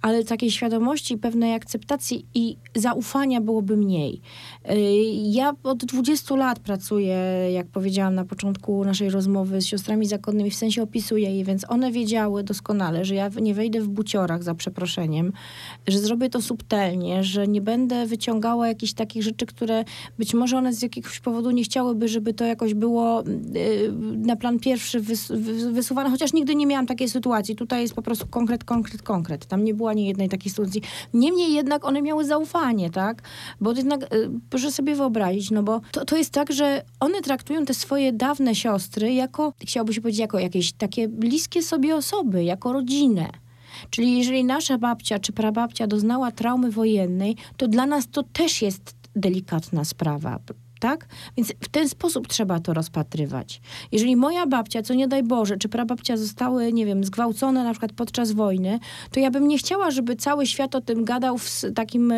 ale 0.03 0.25
takiej 0.25 0.51
świadomości, 0.51 1.19
pewnej 1.19 1.55
akceptacji 1.55 2.27
i 2.35 2.57
zaufania 2.75 3.41
byłoby 3.41 3.77
mniej. 3.77 4.21
Y, 4.71 4.75
ja 5.23 5.53
od 5.63 5.85
20 5.85 6.37
lat 6.37 6.59
pracuję, 6.59 7.17
jak 7.53 7.67
powiedziałam 7.67 8.15
na 8.15 8.25
początku 8.25 8.85
naszej 8.85 9.11
rozmowy, 9.11 9.61
z 9.61 9.67
siostrami 9.67 10.07
zakonnymi, 10.07 10.51
w 10.51 10.55
sensie 10.55 10.83
opisuję 10.83 11.39
je, 11.39 11.45
więc 11.45 11.71
one 11.71 11.93
wiedziały 11.93 12.43
doskonale, 12.43 13.05
że 13.05 13.15
ja 13.15 13.31
nie 13.41 13.55
wejdę 13.55 13.81
w 13.81 13.89
buciorach 13.89 14.43
za 14.43 14.55
przeproszeniem 14.55 15.33
że 15.87 15.99
zrobię 15.99 16.31
to 16.31 16.43
subtelnie, 16.43 17.25
że 17.25 17.49
nie 17.49 17.61
będę 17.61 18.07
wyciągała 18.07 18.69
jakichś 18.69 18.93
takich 18.93 19.23
rzeczy, 19.23 19.47
które 19.47 19.85
być 20.19 20.35
może 20.35 20.59
one 20.59 20.73
z 20.73 20.83
jakiegoś 20.83 21.21
powodu 21.21 21.51
nie 21.51 21.63
chciałyby, 21.63 22.09
żeby 22.09 22.35
to 22.35 22.45
jakoś 22.45 22.75
było 22.75 23.25
y, 23.27 23.93
na 24.17 24.37
plan 24.37 24.59
pierwszy 24.59 25.01
wysuwane, 25.73 26.11
chociaż 26.11 26.33
nigdy 26.33 26.55
nie 26.55 26.67
miałam 26.67 26.87
takiej 26.87 27.09
sytuacji. 27.09 27.57
Tutaj 27.57 27.83
jest 27.83 27.95
po 27.95 28.03
prostu 28.03 28.27
konkret, 28.27 28.65
konkret, 28.65 29.03
konkret. 29.03 29.47
Tam 29.47 29.65
nie 29.65 29.75
było 29.75 29.91
ani 29.91 30.07
jednej 30.07 30.29
takiej 30.29 30.51
sytuacji. 30.51 30.83
Niemniej 31.15 31.53
jednak 31.53 31.85
one 31.85 32.03
miały 32.03 32.25
zaufanie, 32.25 32.91
tak? 32.91 33.23
Bo 33.61 33.73
jednak, 33.73 34.15
y, 34.15 34.31
proszę 34.57 34.73
sobie 34.73 34.95
wyobrazić, 34.95 35.51
no 35.51 35.63
bo 35.63 35.81
to, 35.93 36.05
to 36.05 36.17
jest 36.17 36.31
tak, 36.31 36.53
że 36.53 36.83
one 37.01 37.23
traktują 37.23 37.65
te 37.65 37.75
swoje 37.75 38.13
dawne 38.13 38.55
siostry 38.55 39.15
jako, 39.15 39.53
chciałoby 39.63 39.95
się 39.95 40.01
powiedzieć, 40.01 40.21
jako 40.21 40.39
jakieś 40.39 40.73
takie 40.73 41.09
bliskie 41.09 41.63
sobie 41.63 41.97
osoby, 41.97 42.45
jako 42.45 42.73
rodzinę. 42.73 43.31
Czyli 43.91 44.19
jeżeli 44.19 44.45
nasza 44.45 44.79
babcia 44.79 45.19
czy 45.19 45.33
prababcia 45.33 45.87
doznała 45.87 46.31
traumy 46.33 46.71
wojennej, 46.71 47.37
to 47.57 47.69
dla 47.69 47.87
nas 47.87 48.09
to 48.09 48.23
też 48.23 48.63
jest 48.63 48.95
delikatna 49.17 49.85
sprawa 49.85 50.39
tak? 50.81 51.07
Więc 51.37 51.53
w 51.61 51.69
ten 51.69 51.89
sposób 51.89 52.29
trzeba 52.29 52.61
to 52.61 52.75
rozpatrywać. 52.75 53.61
Jeżeli 53.93 54.17
moja 54.17 54.47
babcia, 54.47 54.83
co 54.83 54.95
nie 54.95 55.09
daj 55.09 55.23
Boże, 55.23 55.57
czy 55.57 55.69
prababcia 55.69 56.17
zostały, 56.17 56.73
nie 56.73 56.87
wiem, 56.87 57.05
zgwałcone 57.05 57.65
na 57.65 57.71
przykład 57.71 57.93
podczas 57.93 58.33
wojny, 58.33 58.79
to 59.11 59.21
ja 59.21 59.31
bym 59.31 59.49
nie 59.49 59.59
chciała, 59.59 59.91
żeby 59.91 60.17
cały 60.17 60.47
świat 60.47 60.75
o 60.75 60.81
tym 60.81 61.05
gadał 61.05 61.39
z 61.39 61.67
takim, 61.75 62.13
e, 62.13 62.17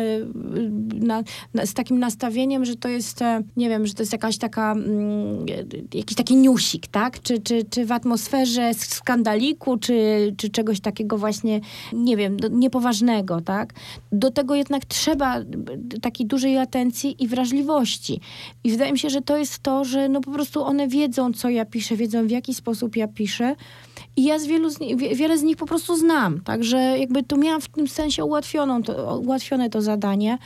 na, 0.93 1.23
z 1.65 1.73
takim 1.73 1.99
nastawieniem, 1.99 2.65
że 2.65 2.75
to 2.75 2.89
jest, 2.89 3.21
e, 3.21 3.43
nie 3.57 3.69
wiem, 3.69 3.87
że 3.87 3.93
to 3.93 4.01
jest 4.03 4.13
jakaś 4.13 4.37
taka, 4.37 4.71
mm, 4.71 5.45
jakiś 5.93 6.17
taki 6.17 6.35
newsik, 6.35 6.87
tak? 6.87 7.21
Czy, 7.21 7.39
czy, 7.39 7.63
czy 7.69 7.85
w 7.85 7.91
atmosferze 7.91 8.73
skandaliku, 8.73 9.77
czy, 9.77 9.93
czy 10.37 10.49
czegoś 10.49 10.79
takiego 10.79 11.17
właśnie, 11.17 11.61
nie 11.93 12.17
wiem, 12.17 12.37
niepoważnego, 12.51 13.41
tak? 13.41 13.73
Do 14.11 14.31
tego 14.31 14.55
jednak 14.55 14.85
trzeba 14.85 15.35
takiej 16.01 16.27
dużej 16.27 16.57
atencji 16.57 17.23
i 17.23 17.27
wrażliwości. 17.27 18.21
I 18.63 18.71
wydaje 18.71 18.91
mi 18.91 18.99
się, 18.99 19.09
że 19.09 19.21
to 19.21 19.37
jest 19.37 19.59
to, 19.59 19.85
że 19.85 20.09
no 20.09 20.21
po 20.21 20.31
prostu 20.31 20.63
one 20.63 20.87
wiedzą, 20.87 21.33
co 21.33 21.49
ja 21.49 21.65
piszę, 21.65 21.95
wiedzą 21.95 22.27
w 22.27 22.31
jaki 22.31 22.53
sposób 22.53 22.95
ja 22.95 23.07
piszę. 23.07 23.55
I 24.15 24.23
ja 24.23 24.39
z 24.39 24.45
wielu 24.45 24.69
z 24.69 24.79
nich, 24.79 24.97
wiele 24.97 25.37
z 25.37 25.43
nich 25.43 25.57
po 25.57 25.65
prostu 25.65 25.97
znam. 25.97 26.41
Także 26.41 26.77
jakby 26.77 27.23
tu 27.23 27.37
miałam 27.37 27.61
w 27.61 27.69
tym 27.69 27.87
sensie 27.87 28.25
ułatwioną 28.25 28.83
to, 28.83 29.19
ułatwione 29.19 29.69
to 29.69 29.81
zadanie. 29.81 30.37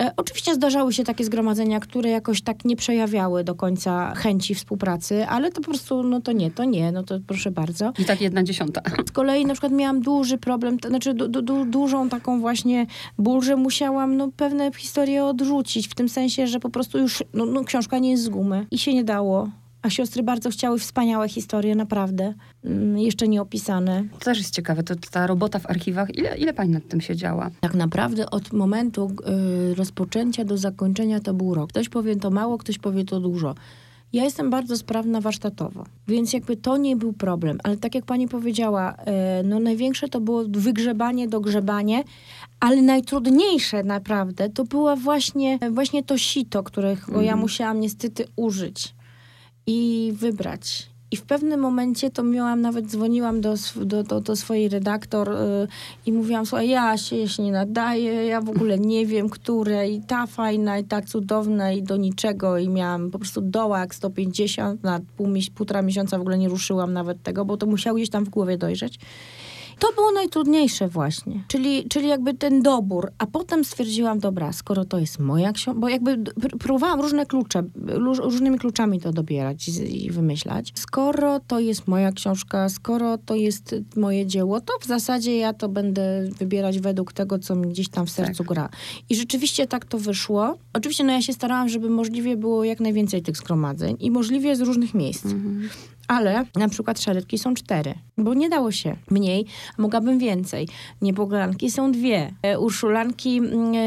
E, 0.00 0.12
oczywiście 0.16 0.54
zdarzały 0.54 0.92
się 0.92 1.04
takie 1.04 1.24
zgromadzenia, 1.24 1.80
które 1.80 2.10
jakoś 2.10 2.42
tak 2.42 2.64
nie 2.64 2.76
przejawiały 2.76 3.44
do 3.44 3.54
końca 3.54 4.14
chęci 4.14 4.54
współpracy, 4.54 5.26
ale 5.26 5.52
to 5.52 5.60
po 5.60 5.66
prostu, 5.66 6.02
no 6.02 6.20
to 6.20 6.32
nie, 6.32 6.50
to 6.50 6.64
nie, 6.64 6.92
no 6.92 7.02
to 7.02 7.18
proszę 7.26 7.50
bardzo. 7.50 7.92
I 7.98 8.04
tak 8.04 8.20
jedna 8.20 8.42
dziesiąta. 8.42 8.82
Z 9.08 9.12
kolei 9.12 9.46
na 9.46 9.54
przykład 9.54 9.72
miałam 9.72 10.00
duży 10.00 10.38
problem, 10.38 10.78
to 10.78 10.88
znaczy 10.88 11.14
du, 11.14 11.42
du, 11.42 11.64
dużą 11.64 12.08
taką 12.08 12.40
właśnie 12.40 12.86
ból, 13.18 13.42
że 13.42 13.56
musiałam 13.56 14.16
no, 14.16 14.28
pewne 14.36 14.70
historie 14.72 15.24
odrzucić, 15.24 15.88
w 15.88 15.94
tym 15.94 16.08
sensie, 16.08 16.46
że 16.46 16.60
po 16.60 16.70
prostu 16.70 16.98
już, 16.98 17.22
no, 17.34 17.46
no 17.46 17.64
książka 17.64 17.98
nie 17.98 18.10
jest 18.10 18.22
z 18.22 18.28
gumy 18.28 18.66
i 18.70 18.78
się 18.78 18.94
nie 18.94 19.04
dało. 19.04 19.48
A 19.82 19.90
siostry 19.90 20.22
bardzo 20.22 20.50
chciały 20.50 20.78
wspaniałe 20.78 21.28
historie, 21.28 21.74
naprawdę. 21.74 22.34
Mm, 22.64 22.98
jeszcze 22.98 23.28
nie 23.28 23.42
opisane. 23.42 24.04
To 24.18 24.24
też 24.24 24.38
jest 24.38 24.54
ciekawe, 24.54 24.82
to, 24.82 24.96
to 24.96 25.10
ta 25.10 25.26
robota 25.26 25.58
w 25.58 25.70
archiwach, 25.70 26.14
ile, 26.14 26.38
ile 26.38 26.54
pani 26.54 26.70
nad 26.70 26.88
tym 26.88 27.00
siedziała? 27.00 27.50
Tak 27.60 27.74
naprawdę 27.74 28.30
od 28.30 28.52
momentu 28.52 29.10
y, 29.70 29.74
rozpoczęcia 29.74 30.44
do 30.44 30.56
zakończenia 30.56 31.20
to 31.20 31.34
był 31.34 31.54
rok. 31.54 31.70
Ktoś 31.70 31.88
powie 31.88 32.16
to 32.16 32.30
mało, 32.30 32.58
ktoś 32.58 32.78
powie 32.78 33.04
to 33.04 33.20
dużo. 33.20 33.54
Ja 34.12 34.24
jestem 34.24 34.50
bardzo 34.50 34.76
sprawna 34.76 35.20
warsztatowo, 35.20 35.84
więc 36.08 36.32
jakby 36.32 36.56
to 36.56 36.76
nie 36.76 36.96
był 36.96 37.12
problem. 37.12 37.58
Ale 37.64 37.76
tak 37.76 37.94
jak 37.94 38.04
pani 38.04 38.28
powiedziała, 38.28 38.92
y, 38.92 39.44
no 39.44 39.60
największe 39.60 40.08
to 40.08 40.20
było 40.20 40.44
wygrzebanie, 40.48 41.28
dogrzebanie, 41.28 42.04
ale 42.60 42.82
najtrudniejsze 42.82 43.82
naprawdę 43.82 44.50
to 44.50 44.64
było 44.64 44.96
właśnie, 44.96 45.58
właśnie 45.70 46.02
to 46.02 46.18
sito, 46.18 46.62
którego 46.62 47.06
mhm. 47.06 47.24
ja 47.24 47.36
musiałam 47.36 47.80
niestety 47.80 48.24
użyć 48.36 48.97
i 49.68 50.12
wybrać. 50.12 50.86
I 51.10 51.16
w 51.16 51.22
pewnym 51.22 51.60
momencie 51.60 52.10
to 52.10 52.22
miałam, 52.22 52.60
nawet 52.60 52.86
dzwoniłam 52.86 53.40
do, 53.40 53.54
do, 53.76 54.02
do, 54.02 54.20
do 54.20 54.36
swojej 54.36 54.68
redaktor 54.68 55.30
yy, 55.30 55.68
i 56.06 56.12
mówiłam, 56.12 56.46
słuchaj, 56.46 56.68
ja 56.68 56.96
się, 56.96 57.16
ja 57.16 57.28
się 57.28 57.42
nie 57.42 57.52
nadaję, 57.52 58.12
ja 58.12 58.40
w 58.40 58.48
ogóle 58.48 58.78
nie 58.78 59.06
wiem, 59.06 59.28
które 59.28 59.88
i 59.88 60.00
ta 60.00 60.26
fajna, 60.26 60.78
i 60.78 60.84
ta 60.84 61.02
cudowna, 61.02 61.72
i 61.72 61.82
do 61.82 61.96
niczego. 61.96 62.58
I 62.58 62.68
miałam 62.68 63.10
po 63.10 63.18
prostu 63.18 63.40
dołak 63.40 63.94
150, 63.94 64.82
na 64.82 65.00
pół, 65.16 65.28
półtora 65.54 65.82
miesiąca 65.82 66.18
w 66.18 66.20
ogóle 66.20 66.38
nie 66.38 66.48
ruszyłam 66.48 66.92
nawet 66.92 67.22
tego, 67.22 67.44
bo 67.44 67.56
to 67.56 67.66
musiało 67.66 67.96
gdzieś 67.96 68.10
tam 68.10 68.24
w 68.24 68.28
głowie 68.28 68.58
dojrzeć. 68.58 68.98
To 69.78 69.92
było 69.92 70.12
najtrudniejsze 70.12 70.88
właśnie, 70.88 71.44
czyli, 71.48 71.88
czyli 71.88 72.08
jakby 72.08 72.34
ten 72.34 72.62
dobór, 72.62 73.12
a 73.18 73.26
potem 73.26 73.64
stwierdziłam, 73.64 74.18
dobra, 74.18 74.52
skoro 74.52 74.84
to 74.84 74.98
jest 74.98 75.18
moja 75.18 75.52
książka, 75.52 75.80
bo 75.80 75.88
jakby 75.88 76.18
próbowałam 76.58 77.00
różne 77.00 77.26
klucze, 77.26 77.62
różnymi 78.18 78.58
kluczami 78.58 79.00
to 79.00 79.12
dobierać 79.12 79.68
i 79.68 80.10
wymyślać. 80.10 80.72
Skoro 80.74 81.40
to 81.40 81.60
jest 81.60 81.88
moja 81.88 82.12
książka, 82.12 82.68
skoro 82.68 83.18
to 83.18 83.34
jest 83.34 83.74
moje 83.96 84.26
dzieło, 84.26 84.60
to 84.60 84.72
w 84.80 84.86
zasadzie 84.86 85.36
ja 85.36 85.52
to 85.52 85.68
będę 85.68 86.28
wybierać 86.38 86.80
według 86.80 87.12
tego, 87.12 87.38
co 87.38 87.54
mi 87.54 87.68
gdzieś 87.68 87.88
tam 87.88 88.06
w 88.06 88.10
sercu 88.10 88.44
tak. 88.44 88.46
gra. 88.46 88.68
I 89.10 89.16
rzeczywiście 89.16 89.66
tak 89.66 89.84
to 89.84 89.98
wyszło. 89.98 90.58
Oczywiście 90.72 91.04
no 91.04 91.12
ja 91.12 91.22
się 91.22 91.32
starałam, 91.32 91.68
żeby 91.68 91.90
możliwie 91.90 92.36
było 92.36 92.64
jak 92.64 92.80
najwięcej 92.80 93.22
tych 93.22 93.36
zgromadzeń 93.36 93.96
i 94.00 94.10
możliwie 94.10 94.56
z 94.56 94.60
różnych 94.60 94.94
miejsc. 94.94 95.24
Mhm 95.24 95.68
Ale 96.08 96.44
na 96.56 96.68
przykład 96.68 97.00
szarletki 97.00 97.38
są 97.38 97.54
cztery, 97.54 97.94
bo 98.18 98.34
nie 98.34 98.48
dało 98.48 98.72
się 98.72 98.96
mniej, 99.10 99.46
mogłabym 99.78 100.18
więcej. 100.18 100.68
Niepogolanki 101.02 101.70
są 101.70 101.92
dwie. 101.92 102.34
E, 102.42 102.58
Urszulanki, 102.58 103.38
mm, 103.38 103.72
e, 103.74 103.78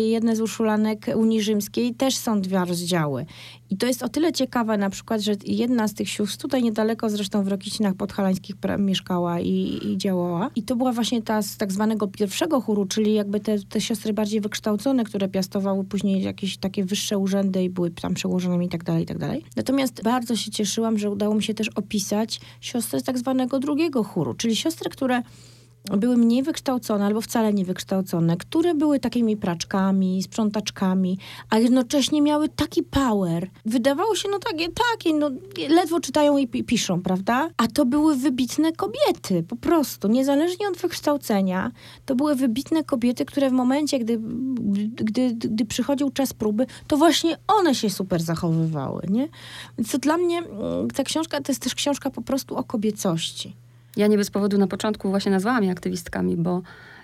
jedne 0.00 0.36
z 0.36 0.40
urszulanek 0.40 1.06
Unii 1.16 1.42
Rzymskiej 1.42 1.94
też 1.94 2.16
są 2.16 2.40
dwa 2.40 2.64
rozdziały. 2.64 3.26
I 3.72 3.76
to 3.76 3.86
jest 3.86 4.02
o 4.02 4.08
tyle 4.08 4.32
ciekawe 4.32 4.78
na 4.78 4.90
przykład, 4.90 5.20
że 5.20 5.32
jedna 5.46 5.88
z 5.88 5.94
tych 5.94 6.08
sióstr, 6.08 6.42
tutaj 6.42 6.62
niedaleko 6.62 7.10
zresztą 7.10 7.44
w 7.44 7.48
Rokicinach 7.48 7.94
Podhalańskich 7.94 8.56
mieszkała 8.78 9.40
i, 9.40 9.80
i, 9.84 9.98
działała. 9.98 10.50
I 10.56 10.62
to 10.62 10.76
była 10.76 10.92
właśnie 10.92 11.22
ta 11.22 11.42
z 11.42 11.56
tak 11.56 11.72
zwanego 11.72 12.08
pierwszego 12.08 12.60
chóru, 12.60 12.86
czyli 12.86 13.14
jakby 13.14 13.40
te, 13.40 13.58
te 13.58 13.80
siostry 13.80 14.12
bardziej 14.12 14.40
wykształcone, 14.40 15.04
które 15.04 15.28
piastowały 15.28 15.84
później 15.84 16.22
jakieś 16.22 16.56
takie 16.56 16.84
wyższe 16.84 17.18
urzędy 17.18 17.64
i 17.64 17.70
były 17.70 17.90
tam 17.90 18.14
przełożonymi 18.14 18.66
i 18.66 18.68
tak 18.68 18.84
dalej, 18.84 19.02
i 19.02 19.06
tak 19.06 19.18
dalej. 19.18 19.44
Natomiast 19.56 20.02
bardzo 20.02 20.36
się 20.36 20.50
cieszyłam, 20.50 20.98
że 20.98 21.10
udało 21.10 21.34
mi 21.34 21.42
się 21.42 21.54
też 21.54 21.68
opisać 21.68 22.40
siostry 22.60 23.00
z 23.00 23.02
tak 23.02 23.18
zwanego 23.18 23.58
drugiego 23.58 24.04
chóru, 24.04 24.34
czyli 24.34 24.56
siostry, 24.56 24.90
które 24.90 25.22
były 25.84 26.16
mniej 26.16 26.42
wykształcone 26.42 27.06
albo 27.06 27.20
wcale 27.20 27.52
nie 27.52 27.64
wykształcone, 27.64 28.36
które 28.36 28.74
były 28.74 29.00
takimi 29.00 29.36
praczkami, 29.36 30.22
sprzątaczkami, 30.22 31.18
a 31.50 31.58
jednocześnie 31.58 32.22
miały 32.22 32.48
taki 32.48 32.82
power. 32.82 33.50
Wydawało 33.64 34.14
się, 34.14 34.28
no 34.28 34.38
takie, 34.38 34.68
takie, 34.92 35.14
no 35.14 35.30
ledwo 35.68 36.00
czytają 36.00 36.38
i 36.38 36.46
piszą, 36.48 37.02
prawda? 37.02 37.50
A 37.56 37.68
to 37.68 37.86
były 37.86 38.16
wybitne 38.16 38.72
kobiety, 38.72 39.42
po 39.48 39.56
prostu, 39.56 40.08
niezależnie 40.08 40.68
od 40.68 40.76
wykształcenia. 40.76 41.70
To 42.06 42.14
były 42.14 42.34
wybitne 42.34 42.84
kobiety, 42.84 43.24
które 43.24 43.50
w 43.50 43.52
momencie, 43.52 43.98
gdy, 43.98 44.18
gdy, 44.94 45.34
gdy 45.34 45.64
przychodził 45.64 46.10
czas 46.10 46.32
próby, 46.32 46.66
to 46.86 46.96
właśnie 46.96 47.36
one 47.46 47.74
się 47.74 47.90
super 47.90 48.22
zachowywały, 48.22 49.02
nie? 49.08 49.28
Więc 49.78 49.96
dla 49.96 50.16
mnie 50.16 50.38
mm, 50.38 50.90
ta 50.90 51.02
książka 51.02 51.40
to 51.40 51.52
jest 51.52 51.62
też 51.62 51.74
książka 51.74 52.10
po 52.10 52.22
prostu 52.22 52.56
o 52.56 52.64
kobiecości. 52.64 53.61
Ja 53.96 54.06
nie 54.06 54.16
bez 54.16 54.30
powodu 54.30 54.58
na 54.58 54.66
początku 54.66 55.10
właśnie 55.10 55.32
nazwałam 55.32 55.64
je 55.64 55.70
aktywistkami, 55.70 56.36
bo 56.36 56.62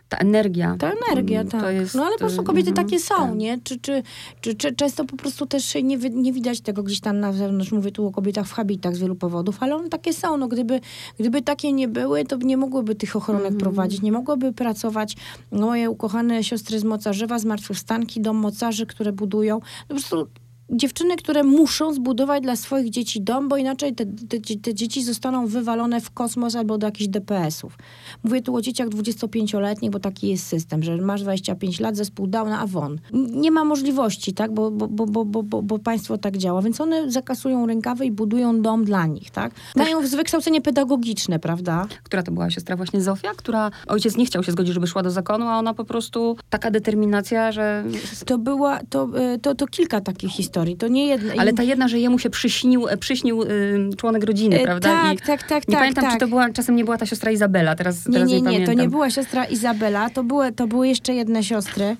ta 0.08 0.16
energia. 0.16 0.76
Ta 0.78 0.92
energia, 0.92 1.40
mm, 1.40 1.50
tak. 1.50 1.74
Jest, 1.74 1.94
no 1.94 2.04
ale 2.04 2.12
po 2.12 2.18
prostu 2.18 2.42
kobiety 2.42 2.72
takie 2.72 2.96
mhm, 2.96 3.00
są, 3.02 3.28
tak. 3.28 3.38
nie? 3.38 3.58
Czy, 3.64 3.80
czy, 3.80 4.02
czy, 4.40 4.54
czy, 4.54 4.74
często 4.74 5.04
po 5.04 5.16
prostu 5.16 5.46
też 5.46 5.74
nie, 5.74 5.96
nie 5.96 6.32
widać 6.32 6.60
tego 6.60 6.82
gdzieś 6.82 7.00
tam 7.00 7.20
na 7.20 7.32
zewnątrz. 7.32 7.72
Mówię 7.72 7.92
tu 7.92 8.06
o 8.06 8.10
kobietach 8.10 8.46
w 8.46 8.52
habitach 8.52 8.96
z 8.96 8.98
wielu 8.98 9.14
powodów, 9.14 9.56
ale 9.60 9.76
one 9.76 9.88
takie 9.88 10.12
są. 10.12 10.36
No, 10.36 10.48
gdyby, 10.48 10.80
gdyby 11.18 11.42
takie 11.42 11.72
nie 11.72 11.88
były, 11.88 12.24
to 12.24 12.36
nie 12.36 12.56
mogłyby 12.56 12.94
tych 12.94 13.16
ochronek 13.16 13.46
mm. 13.46 13.58
prowadzić, 13.58 14.02
nie 14.02 14.12
mogłyby 14.12 14.52
pracować 14.52 15.16
moje 15.50 15.90
ukochane 15.90 16.44
siostry 16.44 16.78
z 16.78 16.84
Mocarzewa, 16.84 17.38
zmartwychwstanki, 17.38 18.20
dom 18.20 18.36
mocarzy, 18.36 18.86
które 18.86 19.12
budują. 19.12 19.54
No, 19.54 19.62
po 19.88 19.94
prostu 19.94 20.28
dziewczyny, 20.70 21.16
które 21.16 21.42
muszą 21.42 21.94
zbudować 21.94 22.42
dla 22.42 22.56
swoich 22.56 22.90
dzieci 22.90 23.20
dom, 23.20 23.48
bo 23.48 23.56
inaczej 23.56 23.94
te, 23.94 24.06
te, 24.06 24.56
te, 24.62 24.74
dzieci 24.74 25.04
zostaną 25.04 25.46
wywalone 25.46 26.00
w 26.00 26.10
kosmos 26.10 26.56
albo 26.56 26.78
do 26.78 26.86
jakichś 26.86 27.08
DPS-ów. 27.08 27.78
Mówię 28.24 28.42
tu 28.42 28.56
o 28.56 28.62
dzieciach 28.62 28.88
25-letnich, 28.88 29.90
bo 29.90 30.00
taki 30.00 30.28
jest 30.28 30.46
system, 30.46 30.82
że 30.82 30.96
masz 30.96 31.22
25 31.22 31.80
lat, 31.80 31.96
zespół 31.96 32.26
Downa, 32.26 32.60
a 32.60 32.66
won. 32.66 32.98
Nie 33.12 33.50
ma 33.50 33.64
możliwości, 33.64 34.32
tak, 34.32 34.54
bo, 34.54 34.70
bo, 34.70 34.88
bo, 34.88 35.06
bo, 35.24 35.42
bo, 35.42 35.62
bo, 35.62 35.78
państwo 35.78 36.18
tak 36.18 36.36
działa, 36.36 36.62
więc 36.62 36.80
one 36.80 37.10
zakasują 37.10 37.66
rękawy 37.66 38.06
i 38.06 38.10
budują 38.10 38.62
dom 38.62 38.84
dla 38.84 39.06
nich, 39.06 39.30
tak. 39.30 39.52
Mają 39.76 40.00
wykształcenie 40.00 40.60
pedagogiczne, 40.60 41.38
prawda? 41.38 41.86
Która 42.02 42.22
to 42.22 42.32
była 42.32 42.50
siostra 42.50 42.76
właśnie 42.76 43.02
Zofia, 43.02 43.30
która 43.36 43.70
ojciec 43.86 44.16
nie 44.16 44.26
chciał 44.26 44.42
się 44.42 44.52
zgodzić, 44.52 44.74
żeby 44.74 44.86
szła 44.86 45.02
do 45.02 45.10
zakonu, 45.10 45.48
a 45.48 45.58
ona 45.58 45.74
po 45.74 45.84
prostu 45.84 46.36
taka 46.50 46.70
determinacja, 46.70 47.52
że... 47.52 47.84
To 48.26 48.38
była, 48.38 48.80
to, 48.90 49.08
e, 49.14 49.38
to, 49.38 49.54
to 49.54 49.66
kilka 49.66 50.00
takich 50.00 50.30
historii 50.30 50.57
historii. 50.58 50.76
To 50.76 50.88
nie 50.88 51.06
jedna. 51.06 51.34
Ale 51.38 51.52
ta 51.52 51.62
jedna, 51.62 51.88
że 51.88 51.98
jemu 51.98 52.18
się 52.18 52.30
przyśnił, 52.30 52.88
e, 52.88 52.96
przyśnił 52.96 53.42
y, 53.42 53.90
członek 53.96 54.24
rodziny, 54.24 54.60
e, 54.60 54.64
prawda? 54.64 54.88
Tak, 54.88 55.18
I 55.18 55.22
tak, 55.22 55.42
tak, 55.42 55.68
Nie 55.68 55.72
tak, 55.72 55.80
pamiętam, 55.80 56.04
tak. 56.04 56.12
czy 56.12 56.18
to 56.18 56.28
była, 56.28 56.50
czasem 56.50 56.76
nie 56.76 56.84
była 56.84 56.98
ta 56.98 57.06
siostra 57.06 57.30
Izabela, 57.30 57.74
teraz, 57.74 58.06
nie, 58.06 58.12
teraz 58.12 58.28
nie, 58.28 58.40
nie, 58.40 58.58
nie, 58.58 58.66
to 58.66 58.72
nie 58.72 58.88
była 58.88 59.10
siostra 59.10 59.44
Izabela, 59.44 60.10
to 60.10 60.24
były, 60.24 60.52
to 60.52 60.66
były 60.66 60.88
jeszcze 60.88 61.14
jedne 61.14 61.44
siostry. 61.44 61.96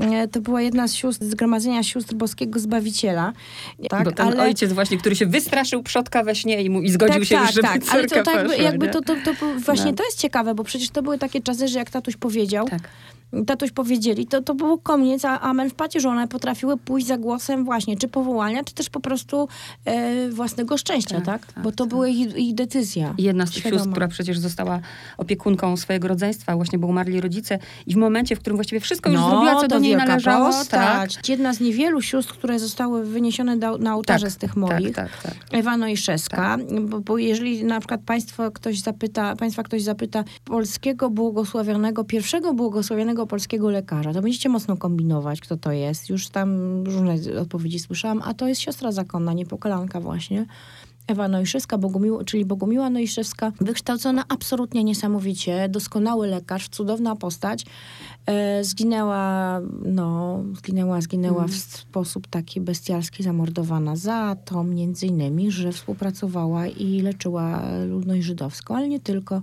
E, 0.00 0.28
to 0.28 0.40
była 0.40 0.62
jedna 0.62 0.88
z 0.88 0.94
sióstr, 0.94 1.24
Zgromadzenia 1.24 1.82
Sióstr 1.82 2.14
Boskiego 2.14 2.58
Zbawiciela. 2.58 3.32
Tak, 3.90 4.04
Bo 4.04 4.12
ten 4.12 4.26
ale... 4.26 4.42
ojciec 4.42 4.72
właśnie, 4.72 4.98
który 4.98 5.16
się 5.16 5.26
wystraszył 5.26 5.82
przodka 5.82 6.22
we 6.22 6.34
śnie 6.34 6.62
i, 6.62 6.70
mu, 6.70 6.82
i 6.82 6.90
zgodził 6.90 7.20
tak, 7.20 7.24
się, 7.24 7.34
tak, 7.34 7.52
żeby 7.52 7.68
tak. 7.68 7.82
Ale 7.90 8.06
to 8.06 8.22
tak, 8.22 8.42
poszła, 8.42 8.54
jakby 8.54 8.88
to, 8.88 9.00
to, 9.00 9.14
to, 9.24 9.32
właśnie 9.64 9.90
no. 9.90 9.96
to 9.96 10.04
jest 10.04 10.18
ciekawe, 10.18 10.54
bo 10.54 10.64
przecież 10.64 10.90
to 10.90 11.02
były 11.02 11.18
takie 11.18 11.40
czasy, 11.40 11.68
że 11.68 11.78
jak 11.78 11.90
tatuś 11.90 12.16
powiedział, 12.16 12.68
tak 12.68 12.82
tatuś 13.46 13.70
powiedzieli, 13.70 14.26
to, 14.26 14.42
to 14.42 14.54
było 14.54 14.78
koniec, 14.78 15.24
a 15.24 15.40
amen 15.40 15.70
w 15.70 15.74
pacie, 15.74 16.00
że 16.00 16.08
one 16.08 16.28
potrafiły 16.28 16.76
pójść 16.76 17.06
za 17.06 17.18
głosem 17.18 17.64
właśnie, 17.64 17.96
czy 17.96 18.08
powołania, 18.08 18.64
czy 18.64 18.74
też 18.74 18.90
po 18.90 19.00
prostu 19.00 19.48
e, 19.84 20.28
własnego 20.30 20.78
szczęścia, 20.78 21.14
tak? 21.14 21.24
tak? 21.24 21.52
tak 21.52 21.64
Bo 21.64 21.72
to 21.72 21.84
tak. 21.84 21.88
była 21.88 22.08
ich, 22.08 22.36
ich 22.36 22.54
decyzja. 22.54 23.14
Jedna 23.18 23.46
z 23.46 23.50
tych 23.50 23.62
sióstr, 23.62 23.90
która 23.90 24.08
przecież 24.08 24.38
została 24.38 24.80
opiekunką 25.18 25.76
swojego 25.76 26.08
rodzeństwa, 26.08 26.56
właśnie 26.56 26.78
bo 26.78 26.86
umarli 26.86 27.20
rodzice 27.20 27.58
i 27.86 27.94
w 27.94 27.96
momencie, 27.96 28.36
w 28.36 28.40
którym 28.40 28.56
właściwie 28.56 28.80
wszystko 28.80 29.10
już 29.10 29.20
no, 29.20 29.30
zrobiła, 29.30 29.60
co 29.60 29.68
do 29.68 29.78
niej 29.78 29.96
należało. 29.96 30.50
Tak. 30.70 31.28
Jedna 31.28 31.54
z 31.54 31.60
niewielu 31.60 32.02
sióstr, 32.02 32.32
które 32.32 32.58
zostały 32.58 33.04
wyniesione 33.04 33.56
do, 33.56 33.78
na 33.78 33.94
ołtarze 33.94 34.26
tak, 34.26 34.32
z 34.32 34.36
tych 34.36 34.56
moich. 34.56 34.94
Tak, 34.94 35.10
tak, 35.10 35.22
tak. 35.22 35.34
Ewa 35.50 35.76
Nojszewska, 35.76 36.56
bo, 36.82 37.00
bo 37.00 37.18
jeżeli 37.18 37.64
na 37.64 37.80
przykład 37.80 38.00
państwo 38.06 38.50
ktoś 38.50 38.80
zapyta, 38.80 39.36
państwa 39.36 39.62
ktoś 39.62 39.82
zapyta 39.82 40.24
polskiego 40.44 41.10
błogosławionego, 41.10 42.04
pierwszego 42.04 42.54
błogosławionego 42.54 43.17
polskiego 43.26 43.70
lekarza, 43.70 44.12
to 44.12 44.22
będziecie 44.22 44.48
mocno 44.48 44.76
kombinować, 44.76 45.40
kto 45.40 45.56
to 45.56 45.72
jest. 45.72 46.10
Już 46.10 46.28
tam 46.28 46.82
różne 46.84 47.40
odpowiedzi 47.40 47.78
słyszałam, 47.78 48.22
a 48.24 48.34
to 48.34 48.48
jest 48.48 48.60
siostra 48.60 48.92
zakonna, 48.92 49.32
niepokolanka 49.32 50.00
właśnie. 50.00 50.46
Ewa 51.08 51.28
Nojszewska, 51.28 51.78
Bogumił, 51.78 52.24
czyli 52.24 52.44
Bogumiła 52.44 52.90
Nojszewska, 52.90 53.52
wykształcona 53.60 54.24
absolutnie 54.28 54.84
niesamowicie, 54.84 55.68
doskonały 55.68 56.26
lekarz, 56.26 56.68
cudowna 56.68 57.16
postać. 57.16 57.66
E, 58.26 58.64
zginęła, 58.64 59.60
no, 59.84 60.40
zginęła, 60.56 61.00
zginęła 61.00 61.44
mm. 61.44 61.48
w 61.48 61.56
sposób 61.56 62.26
taki 62.26 62.60
bestialski, 62.60 63.22
zamordowana 63.22 63.96
za 63.96 64.36
to 64.44 64.64
między 64.64 65.06
innymi, 65.06 65.50
że 65.50 65.72
współpracowała 65.72 66.66
i 66.66 67.00
leczyła 67.00 67.62
ludność 67.86 68.24
żydowską, 68.24 68.76
ale 68.76 68.88
nie 68.88 69.00
tylko. 69.00 69.42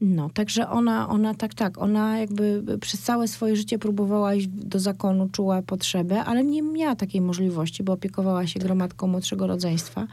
No, 0.00 0.30
także 0.30 0.68
ona, 0.68 1.08
ona 1.08 1.34
tak, 1.34 1.54
tak, 1.54 1.78
ona 1.78 2.18
jakby 2.18 2.64
przez 2.80 3.00
całe 3.00 3.28
swoje 3.28 3.56
życie 3.56 3.78
próbowała 3.78 4.34
iść 4.34 4.46
do 4.46 4.78
zakonu, 4.78 5.28
czuła 5.28 5.62
potrzebę, 5.62 6.24
ale 6.24 6.44
nie 6.44 6.62
miała 6.62 6.96
takiej 6.96 7.20
możliwości, 7.20 7.82
bo 7.82 7.92
opiekowała 7.92 8.46
się 8.46 8.60
gromadką 8.60 9.06
młodszego 9.06 9.46
rodzeństwa. 9.46 10.06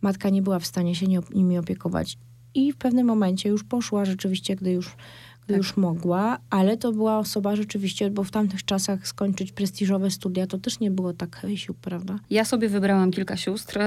Matka 0.00 0.30
nie 0.30 0.42
była 0.42 0.58
w 0.58 0.66
stanie 0.66 0.94
się 0.94 1.06
nimi 1.34 1.58
opiekować. 1.58 2.18
I 2.54 2.72
w 2.72 2.76
pewnym 2.76 3.06
momencie 3.06 3.48
już 3.48 3.64
poszła 3.64 4.04
rzeczywiście, 4.04 4.56
gdy 4.56 4.72
już 4.72 4.96
tak. 5.48 5.56
już 5.56 5.76
mogła, 5.76 6.38
ale 6.50 6.76
to 6.76 6.92
była 6.92 7.18
osoba 7.18 7.56
rzeczywiście, 7.56 8.10
bo 8.10 8.24
w 8.24 8.30
tamtych 8.30 8.64
czasach 8.64 9.08
skończyć 9.08 9.52
prestiżowe 9.52 10.10
studia 10.10 10.46
to 10.46 10.58
też 10.58 10.80
nie 10.80 10.90
było 10.90 11.12
tak 11.12 11.46
sił, 11.54 11.74
prawda? 11.82 12.18
Ja 12.30 12.44
sobie 12.44 12.68
wybrałam 12.68 13.10
kilka 13.10 13.36
sióstr, 13.36 13.78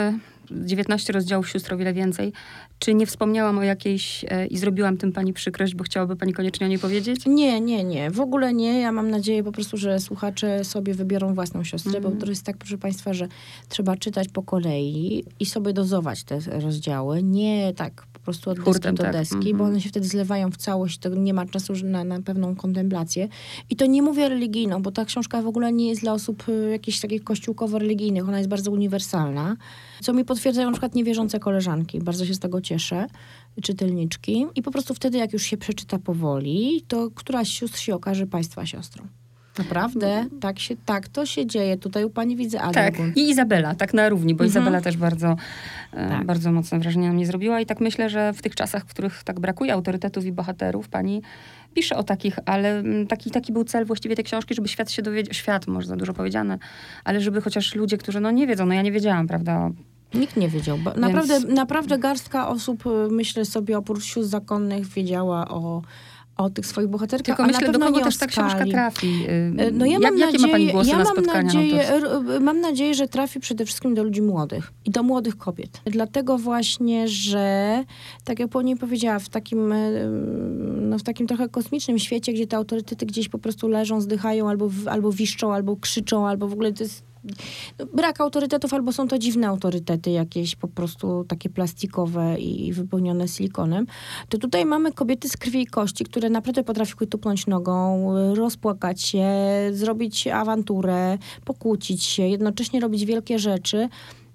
19 0.52 1.14
rozdziałów 1.14 1.50
sióstr 1.50 1.74
o 1.74 1.78
wiele 1.78 1.94
więcej. 1.94 2.34
Czy 2.80 2.94
nie 2.94 3.06
wspomniałam 3.06 3.58
o 3.58 3.64
jakiejś 3.64 4.26
e, 4.28 4.48
i 4.48 4.58
zrobiłam 4.58 4.98
tym 4.98 5.12
pani 5.12 5.34
przykrość, 5.34 5.76
bo 5.76 5.84
chciałaby 5.84 6.16
pani 6.16 6.34
koniecznie 6.34 6.66
o 6.66 6.70
niej 6.70 6.80
powiedzieć? 6.80 7.26
Nie, 7.26 7.62
nie, 7.62 7.84
nie. 7.84 8.12
W 8.12 8.20
ogóle 8.20 8.54
nie. 8.54 8.80
Ja 8.80 8.92
mam 8.92 9.10
nadzieję 9.10 9.44
po 9.44 9.52
prostu, 9.52 9.78
że 9.78 10.00
słuchacze 10.00 10.64
sobie 10.64 10.94
wybiorą 10.94 11.34
własną 11.34 11.64
siostrę, 11.64 11.92
mm. 11.92 12.04
bo 12.04 12.08
mhm. 12.08 12.22
to 12.22 12.30
jest 12.30 12.46
tak, 12.46 12.58
proszę 12.58 12.78
państwa, 12.78 13.14
że 13.14 13.28
trzeba 13.70 13.98
czytać 13.98 14.28
po 14.28 14.44
kolei 14.44 15.24
i 15.40 15.46
sobie 15.46 15.74
dozować 15.74 16.24
te 16.24 16.40
rozdziały. 16.60 17.24
Nie 17.24 17.74
tak 17.74 18.06
po 18.14 18.20
prostu 18.20 18.50
od 18.50 18.60
deski 18.60 18.94
do 18.94 19.04
tak. 19.04 19.12
deski, 19.14 19.54
bo 19.54 19.64
one 19.64 19.82
się 19.82 19.90
wtedy 19.90 20.08
zlewają 20.08 20.52
w 20.52 20.58
całość, 20.58 20.98
to 20.98 21.10
nie 21.10 21.34
ma 21.34 21.46
czasu 21.52 21.74
na, 21.84 22.04
na 22.04 22.22
pewną 22.22 22.56
kontemplację. 22.56 23.28
I 23.70 23.76
to 23.76 23.86
nie 23.86 24.02
mówię 24.02 24.30
religijną, 24.30 24.82
bo 24.82 24.92
ta 24.92 25.06
książka 25.06 25.42
w 25.42 25.48
ogóle 25.48 25.74
nie 25.74 25.90
jest 25.90 26.02
dla 26.02 26.14
osób 26.14 26.50
y, 26.50 26.70
jakichś 26.72 27.00
takich 27.00 27.24
kościółkowo-religijnych, 27.24 28.28
ona 28.28 28.38
jest 28.38 28.50
bardzo 28.50 28.72
uniwersalna, 28.72 29.58
co 30.02 30.14
mi 30.14 30.26
potwierdzają 30.26 30.68
na 30.68 30.74
przykład 30.74 30.96
niewierzące 30.96 31.40
koleżanki. 31.40 32.00
Bardzo 32.00 32.26
się 32.26 32.34
z 32.34 32.40
tego 32.40 32.62
cieszę, 32.62 33.08
czytelniczki. 33.64 34.46
I 34.56 34.62
po 34.62 34.72
prostu 34.72 34.94
wtedy, 34.94 35.18
jak 35.18 35.34
już 35.34 35.44
się 35.44 35.58
przeczyta 35.58 36.00
powoli, 36.00 36.86
to 36.88 37.12
któraś 37.16 37.50
sióstr 37.50 37.80
się 37.80 37.96
okaże 37.96 38.28
państwa 38.28 38.66
siostrą. 38.66 39.21
Naprawdę? 39.58 40.26
Tak, 40.42 40.60
się, 40.60 40.76
tak 40.86 41.08
to 41.08 41.26
się 41.26 41.46
dzieje. 41.46 41.78
Tutaj 41.78 42.04
u 42.04 42.10
pani 42.10 42.36
widzę 42.36 42.62
Adę. 42.62 42.74
Tak, 42.74 42.94
i 43.16 43.30
Izabela, 43.30 43.76
tak 43.76 43.94
na 43.94 44.10
równi, 44.10 44.36
bo 44.36 44.44
mhm. 44.44 44.50
Izabela 44.50 44.82
też 44.82 44.98
bardzo, 44.98 45.36
e, 45.94 46.10
tak. 46.10 46.26
bardzo 46.26 46.52
mocne 46.52 46.80
wrażenie 46.80 47.08
na 47.08 47.14
mnie 47.14 47.26
zrobiła 47.26 47.62
i 47.62 47.66
tak 47.66 47.80
myślę, 47.80 48.10
że 48.10 48.34
w 48.34 48.42
tych 48.42 48.56
czasach, 48.56 48.84
w 48.84 48.88
których 48.88 49.24
tak 49.24 49.40
brakuje 49.40 49.74
autorytetów 49.74 50.26
i 50.26 50.32
bohaterów, 50.32 50.90
pani 50.90 51.22
pisze 51.74 51.98
o 51.98 52.04
takich, 52.04 52.40
ale 52.46 52.80
mm, 52.80 53.08
taki, 53.08 53.32
taki 53.32 53.54
był 53.54 53.64
cel 53.64 53.86
właściwie 53.86 54.16
tej 54.16 54.26
książki, 54.26 54.56
żeby 54.56 54.68
świat 54.68 54.92
się 54.92 55.02
dowiedział, 55.02 55.34
świat 55.34 55.68
może 55.68 55.88
za 55.88 55.96
dużo 55.96 56.14
powiedziane, 56.14 56.58
ale 57.04 57.22
żeby 57.22 57.42
chociaż 57.42 57.76
ludzie, 57.76 57.98
którzy 57.98 58.20
no 58.20 58.32
nie 58.32 58.48
wiedzą, 58.48 58.66
no 58.66 58.74
ja 58.74 58.82
nie 58.82 58.92
wiedziałam, 58.92 59.28
prawda, 59.28 59.70
Nikt 60.14 60.38
nie 60.38 60.50
wiedział. 60.50 60.78
Więc... 60.78 60.98
Naprawdę, 60.98 61.40
naprawdę 61.40 61.98
garstka 61.98 62.48
osób, 62.48 62.86
y, 62.86 62.90
myślę 63.12 63.46
sobie, 63.46 63.78
oprócz 63.78 64.04
sióstr 64.04 64.32
zakonnych, 64.32 64.88
wiedziała 64.88 65.48
o, 65.48 65.82
o 66.44 66.50
tych 66.50 66.66
swoich 66.66 66.88
bohaterkach, 66.88 67.26
Tylko 67.38 67.44
myślę, 67.52 67.68
na 67.68 67.74
do 67.74 67.86
kogo 67.86 68.00
też 68.02 68.18
ta 68.18 68.28
książka 68.28 68.66
trafi. 68.66 69.26
Y, 69.30 69.72
No 69.74 69.86
ja 69.86 69.92
Jak- 69.92 70.02
mam 70.02 70.18
jakie 70.18 70.32
nadzieję, 70.32 70.48
ma 70.48 70.52
pani 70.52 70.68
głosy 70.72 70.90
ja 70.90 70.98
na 70.98 71.04
mam 71.04 71.14
spotkania 71.14 71.44
nadzieję, 71.44 71.90
r- 71.90 72.42
mam 72.42 72.62
nadzieję, 72.62 72.94
że 72.96 73.08
trafi 73.08 73.40
przede 73.40 73.66
wszystkim 73.66 73.96
do 73.96 74.04
ludzi 74.04 74.22
młodych 74.22 74.74
i 74.86 74.92
do 74.92 75.04
młodych 75.04 75.38
kobiet. 75.38 75.82
Dlatego 75.86 76.38
właśnie, 76.38 77.08
że 77.08 77.84
tak 78.24 78.40
jak 78.40 78.50
pani 78.50 78.76
powiedziała, 78.76 79.20
w 79.20 79.30
takim, 79.30 79.72
e, 79.72 79.92
no, 80.82 80.98
w 81.00 81.04
takim 81.04 81.28
trochę 81.28 81.50
kosmicznym 81.50 82.00
świecie, 82.00 82.34
gdzie 82.34 82.48
te 82.48 82.58
autorytety 82.58 83.06
gdzieś 83.06 83.30
po 83.30 83.38
prostu 83.40 83.68
leżą, 83.68 84.02
zdychają, 84.02 84.50
albo, 84.50 84.70
albo 84.90 85.12
wiszczą, 85.12 85.54
albo 85.54 85.76
krzyczą, 85.76 86.28
albo 86.28 86.48
w 86.48 86.54
ogóle 86.54 86.74
to 86.74 86.84
jest 86.84 87.11
brak 87.94 88.22
autorytetów, 88.22 88.74
albo 88.74 88.94
są 88.94 89.08
to 89.08 89.18
dziwne 89.18 89.48
autorytety, 89.48 90.12
jakieś 90.12 90.56
po 90.56 90.68
prostu 90.68 91.26
takie 91.28 91.50
plastikowe 91.50 92.40
i 92.40 92.74
wypełnione 92.74 93.28
silikonem, 93.28 93.86
to 94.30 94.38
tutaj 94.38 94.66
mamy 94.66 94.92
kobiety 94.92 95.30
z 95.30 95.38
krwi 95.38 95.62
i 95.62 95.68
kości, 95.68 96.04
które 96.04 96.30
naprawdę 96.30 96.64
potrafiły 96.64 97.08
tupnąć 97.08 97.48
nogą, 97.48 98.08
rozpłakać 98.36 99.02
się, 99.02 99.28
zrobić 99.72 100.28
awanturę, 100.28 101.18
pokłócić 101.46 102.04
się, 102.04 102.24
jednocześnie 102.24 102.80
robić 102.80 103.06
wielkie 103.06 103.40
rzeczy. 103.40 103.90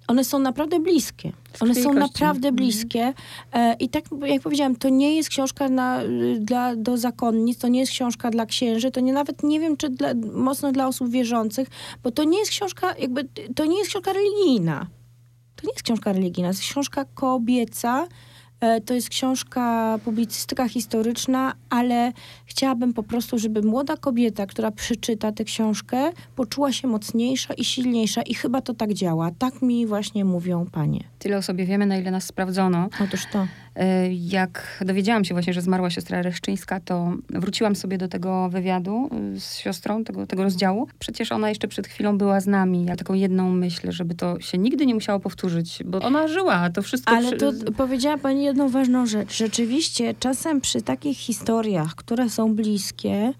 One 0.08 0.24
są 0.24 0.38
naprawdę 0.38 0.80
bliskie. 0.80 1.32
One 1.60 1.74
są 1.74 1.92
naprawdę 1.92 2.48
Mhm. 2.48 2.54
bliskie. 2.56 3.12
E, 3.52 3.74
I 3.74 3.88
tak 3.88 4.04
jak 4.26 4.42
powiedziałam, 4.42 4.76
to 4.76 4.88
nie 4.88 5.16
jest 5.16 5.28
książka 5.28 5.68
na, 5.68 6.02
y, 6.02 6.36
dla, 6.40 6.76
do 6.76 6.96
zakonnic, 6.96 7.58
to 7.58 7.68
nie 7.68 7.80
jest 7.80 7.92
książka 7.92 8.30
dla 8.30 8.46
księży, 8.46 8.90
to 8.90 9.00
nie 9.00 9.12
nawet 9.12 9.42
nie 9.42 9.60
wiem, 9.60 9.76
czy 9.76 9.88
dla, 9.88 10.08
mocno 10.34 10.72
dla 10.72 10.86
osób 10.86 11.10
wierzących, 11.10 11.68
bo 12.02 12.10
to 12.10 12.24
nie 12.24 12.38
jest 12.38 12.50
książka, 12.50 12.94
jakby, 12.98 13.28
to 13.54 13.64
nie 13.64 13.78
jest 13.78 13.90
książka 13.90 14.12
religijna. 14.12 14.86
To 15.56 15.66
nie 15.66 15.72
jest 15.72 15.82
książka 15.82 16.12
religijna, 16.12 16.48
to 16.48 16.52
jest 16.52 16.60
książka 16.70 17.04
kobieca, 17.14 18.06
to 18.84 18.94
jest 18.94 19.08
książka 19.08 19.98
publicystyka 20.04 20.68
historyczna, 20.68 21.52
ale 21.70 22.12
chciałabym 22.44 22.92
po 22.92 23.02
prostu, 23.02 23.38
żeby 23.38 23.62
młoda 23.62 23.96
kobieta, 23.96 24.46
która 24.46 24.70
przeczyta 24.70 25.32
tę 25.32 25.44
książkę, 25.44 26.10
poczuła 26.36 26.72
się 26.72 26.88
mocniejsza 26.88 27.54
i 27.54 27.64
silniejsza 27.64 28.22
i 28.22 28.34
chyba 28.34 28.60
to 28.60 28.74
tak 28.74 28.92
działa. 28.92 29.30
Tak 29.38 29.62
mi 29.62 29.86
właśnie 29.86 30.24
mówią 30.24 30.66
panie. 30.72 31.04
Tyle 31.18 31.36
o 31.36 31.42
sobie 31.42 31.66
wiemy, 31.66 31.86
na 31.86 31.96
ile 31.96 32.10
nas 32.10 32.24
sprawdzono. 32.24 32.88
Otóż 33.04 33.26
to. 33.32 33.46
Y, 33.76 33.82
Jak 34.12 34.84
dowiedziałam 34.86 35.24
się 35.24 35.34
właśnie, 35.34 35.52
że 35.52 35.60
zmarła 35.62 35.90
siostra 35.90 36.22
Reszczyńska, 36.22 36.80
to 36.80 37.12
wróciłam 37.30 37.76
sobie 37.76 37.98
do 37.98 38.08
tego 38.08 38.48
wywiadu 38.48 39.10
y, 39.36 39.40
z 39.40 39.58
siostrą, 39.58 40.04
tego, 40.04 40.26
tego 40.26 40.42
rozdziału. 40.42 40.88
Przecież 40.98 41.32
ona 41.32 41.48
jeszcze 41.48 41.68
przed 41.68 41.86
chwilą 41.86 42.18
była 42.18 42.40
z 42.40 42.46
nami. 42.46 42.84
Ja 42.84 42.96
taką 42.96 43.14
jedną 43.14 43.50
myślę, 43.50 43.92
żeby 43.92 44.14
to 44.14 44.40
się 44.40 44.58
nigdy 44.58 44.86
nie 44.86 44.94
musiało 44.94 45.20
powtórzyć, 45.20 45.82
bo 45.84 45.98
ona 45.98 46.28
żyła, 46.28 46.70
to 46.70 46.82
wszystko... 46.82 47.14
Ale 47.16 47.26
przy- 47.36 47.38
to 47.64 47.72
powiedziała 47.72 48.18
pani 48.18 48.44
jedną 48.44 48.68
ważną 48.68 49.06
rzecz. 49.06 49.36
Rzeczywiście, 49.36 50.14
czasem 50.20 50.60
przy 50.60 50.82
takich 50.82 51.18
historiach, 51.18 51.94
które 51.94 52.30
są 52.30 52.54
bliskie, 52.54 53.32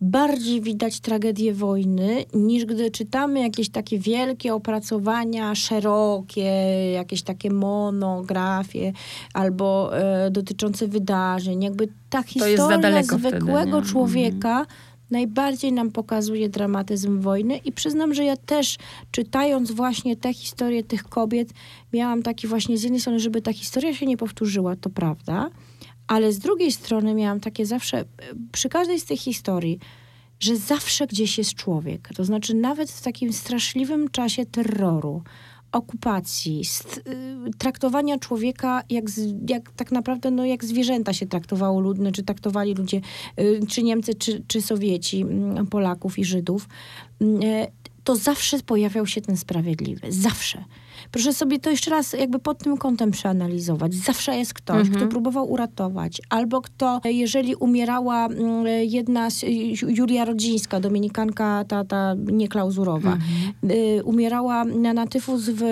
bardziej 0.00 0.60
widać 0.60 1.00
tragedię 1.00 1.54
wojny, 1.54 2.24
niż 2.34 2.64
gdy 2.64 2.90
czytamy 2.90 3.40
jakieś 3.40 3.68
takie 3.68 3.98
wielkie 3.98 4.54
opracowania, 4.54 5.54
szerokie, 5.54 6.50
jakieś 6.92 7.22
takie 7.22 7.50
monografie, 7.50 8.92
albo 9.34 9.98
e, 9.98 10.30
dotyczące 10.30 10.88
wydarzeń. 10.88 11.62
Jakby 11.62 11.88
ta 12.10 12.22
historia 12.22 13.02
wtedy, 13.02 13.04
zwykłego 13.04 13.80
nie? 13.80 13.86
człowieka 13.86 14.66
najbardziej 15.10 15.72
nam 15.72 15.90
pokazuje 15.90 16.48
dramatyzm 16.48 17.20
wojny 17.20 17.56
i 17.56 17.72
przyznam, 17.72 18.14
że 18.14 18.24
ja 18.24 18.36
też 18.36 18.76
czytając 19.10 19.70
właśnie 19.72 20.16
te 20.16 20.34
historie 20.34 20.82
tych 20.82 21.04
kobiet, 21.04 21.48
miałam 21.92 22.22
taki 22.22 22.46
właśnie 22.46 22.78
z 22.78 22.82
jednej 22.82 23.00
strony, 23.00 23.20
żeby 23.20 23.42
ta 23.42 23.52
historia 23.52 23.94
się 23.94 24.06
nie 24.06 24.16
powtórzyła, 24.16 24.76
to 24.76 24.90
prawda, 24.90 25.50
ale 26.08 26.32
z 26.32 26.38
drugiej 26.38 26.72
strony 26.72 27.14
miałam 27.14 27.40
takie 27.40 27.66
zawsze, 27.66 27.98
e, 27.98 28.04
przy 28.52 28.68
każdej 28.68 29.00
z 29.00 29.04
tych 29.04 29.20
historii, 29.20 29.78
że 30.40 30.56
zawsze 30.56 31.06
gdzieś 31.06 31.38
jest 31.38 31.54
człowiek. 31.54 32.08
To 32.16 32.24
znaczy 32.24 32.54
nawet 32.54 32.90
w 32.90 33.02
takim 33.02 33.32
straszliwym 33.32 34.10
czasie 34.10 34.46
terroru, 34.46 35.22
okupacji, 35.72 36.62
y, 37.06 37.50
traktowania 37.58 38.18
człowieka 38.18 38.82
jak, 38.90 39.04
jak 39.48 39.72
tak 39.72 39.92
naprawdę 39.92 40.30
no, 40.30 40.44
jak 40.44 40.64
zwierzęta 40.64 41.12
się 41.12 41.26
traktowało 41.26 41.80
ludne, 41.80 42.12
czy 42.12 42.22
traktowali 42.22 42.74
ludzie, 42.74 43.00
y, 43.40 43.60
czy 43.68 43.82
Niemcy, 43.82 44.14
czy, 44.14 44.42
czy 44.46 44.62
Sowieci, 44.62 45.20
mm, 45.20 45.66
Polaków 45.66 46.18
i 46.18 46.24
Żydów, 46.24 46.68
mm, 47.20 47.40
e, 47.42 47.66
to 48.04 48.16
zawsze 48.16 48.58
pojawiał 48.58 49.06
się 49.06 49.20
ten 49.20 49.36
sprawiedliwy. 49.36 50.12
Zawsze. 50.12 50.64
Proszę 51.10 51.32
sobie 51.32 51.58
to 51.58 51.70
jeszcze 51.70 51.90
raz 51.90 52.12
jakby 52.12 52.38
pod 52.38 52.58
tym 52.58 52.76
kątem 52.76 53.10
przeanalizować. 53.10 53.94
Zawsze 53.94 54.36
jest 54.36 54.54
ktoś, 54.54 54.80
Mhm. 54.80 54.96
kto 54.96 55.06
próbował 55.06 55.50
uratować, 55.50 56.20
albo 56.30 56.60
kto, 56.60 57.00
jeżeli 57.04 57.54
umierała 57.54 58.26
mm, 58.26 58.66
jedna, 58.82 59.30
z, 59.30 59.42
Julia 59.82 60.24
Rodzińska, 60.24 60.80
dominikanka, 60.80 61.64
ta, 61.68 61.84
ta 61.84 62.14
nieklauzurowa, 62.32 63.12
Mhm. 63.12 63.70
y, 63.98 64.04
umierała 64.04 64.64
na, 64.64 64.92
na 64.92 65.06
tyfus 65.06 65.42
w, 65.48 65.62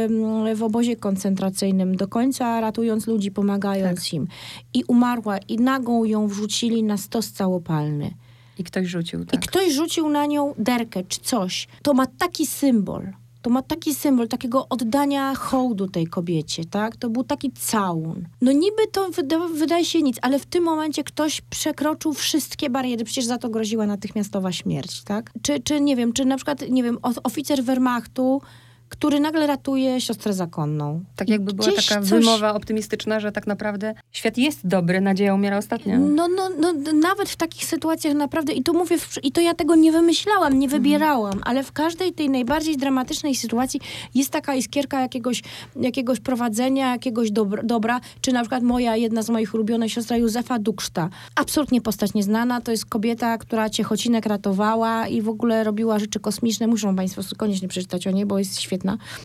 w 0.57 0.63
obozie 0.63 0.97
koncentracyjnym, 0.97 1.97
do 1.97 2.09
końca 2.09 2.61
ratując 2.61 3.07
ludzi, 3.07 3.31
pomagając 3.31 4.13
im. 4.13 4.27
I 4.75 4.85
umarła 4.85 5.39
i 5.39 5.57
nagą 5.57 6.05
ją 6.05 6.29
wrzucili 6.29 6.83
na 6.83 6.97
stos 6.97 7.33
całopalny. 7.33 8.11
I 8.59 8.65
ktoś 8.65 8.87
rzucił, 8.87 9.25
tak. 9.25 9.35
I 9.45 9.49
ktoś 9.49 9.73
rzucił 9.73 10.09
na 10.09 10.27
nią 10.27 10.55
derkę 10.59 11.05
czy 11.05 11.21
coś. 11.21 11.69
To 11.83 11.95
ma 11.95 12.07
taki 12.07 12.47
symbol. 12.47 13.13
To 13.47 13.51
ma 13.51 13.63
taki 13.63 13.95
symbol 13.95 14.29
takiego 14.29 14.69
oddania 14.69 15.35
hołdu 15.35 15.89
tej 15.89 16.07
kobiecie, 16.07 16.65
tak? 16.65 16.97
To 16.97 17.11
był 17.11 17.25
taki 17.25 17.53
całun. 17.53 18.29
No 18.41 18.53
niby 18.53 18.87
to 18.93 19.11
wyda, 19.11 19.39
wydaje 19.49 19.85
się 19.85 20.03
nic, 20.03 20.17
ale 20.23 20.39
w 20.39 20.47
tym 20.47 20.65
momencie 20.65 21.05
ktoś 21.05 21.41
przekroczył 21.41 22.13
wszystkie 22.13 22.71
bariery. 22.71 23.05
Przecież 23.05 23.25
za 23.25 23.39
to 23.39 23.49
groziła 23.49 23.87
natychmiastowa 23.87 24.53
śmierć, 24.53 25.03
tak? 25.03 25.33
Czy, 25.43 25.61
czy 25.61 25.81
nie 25.81 25.97
wiem, 25.97 26.13
czy 26.13 26.25
na 26.25 26.37
przykład, 26.37 26.69
nie 26.71 26.83
wiem, 26.83 26.99
oficer 27.25 27.65
Wehrmachtu, 27.65 28.41
który 28.89 29.21
nagle 29.21 29.47
ratuje 29.47 30.01
siostrę 30.01 30.33
zakonną. 30.33 31.05
Tak 31.17 31.29
jakby 31.29 31.53
była 31.53 31.69
Gdzieś 31.69 31.87
taka 31.87 32.01
coś- 32.01 32.11
wymowa 32.11 32.55
optymistyczna, 32.55 33.21
że 33.21 33.33
tak 33.33 33.47
naprawdę 33.47 33.95
świat 34.13 34.39
jest 34.39 34.67
dobry, 34.67 35.01
nadzieja 35.01 35.35
umiera 35.35 35.59
ostatnia. 35.59 35.99
No, 35.99 36.29
no, 36.29 36.51
no, 36.61 36.73
nawet 36.93 37.29
w 37.29 37.37
takich 37.37 37.65
sytuacjach 37.65 38.15
naprawdę, 38.15 38.53
i 38.53 38.63
to 38.63 38.73
mówię, 38.73 38.99
w, 38.99 39.25
i 39.25 39.33
to 39.33 39.41
ja 39.41 39.55
tego 39.55 39.75
nie 39.75 39.93
wymyślałam, 39.93 40.59
nie 40.59 40.69
wybierałam, 40.69 41.41
ale 41.45 41.63
w 41.65 41.73
każdej 41.73 42.13
tej 42.13 42.31
najbardziej 42.31 42.77
dramatycznej 42.77 43.35
sytuacji 43.35 43.81
jest 44.15 44.31
taka 44.31 44.55
iskierka 44.55 45.01
jakiegoś, 45.01 45.43
jakiegoś 45.77 46.21
prowadzenia, 46.21 46.93
jakiegoś 46.93 47.31
dobra, 47.31 47.63
dobra, 47.63 48.01
czy 48.21 48.33
na 48.33 48.41
przykład 48.41 48.63
moja, 48.63 48.97
jedna 48.97 49.23
z 49.23 49.29
moich 49.31 49.55
ulubionych 49.55 49.93
siostra 49.93 50.17
Józefa 50.17 50.59
Dukszta. 50.59 51.09
Absolutnie 51.35 51.81
postać 51.81 52.15
nieznana, 52.15 52.61
to 52.61 52.71
jest 52.71 52.87
kobieta, 52.87 53.39
która 53.39 53.71
Ciechocinek 53.71 54.27
ratowała 54.27 55.09
i 55.09 55.23
w 55.23 55.29
ogóle 55.29 55.65
robiła 55.65 55.99
rzeczy 55.99 56.21
kosmiczne, 56.21 56.67
muszą 56.67 56.97
państwo 56.97 57.23
koniecznie 57.37 57.69
przeczytać 57.69 58.07
o 58.07 58.11
niej, 58.11 58.27
bo 58.27 58.39
jest 58.39 58.61
świetna. 58.61 58.76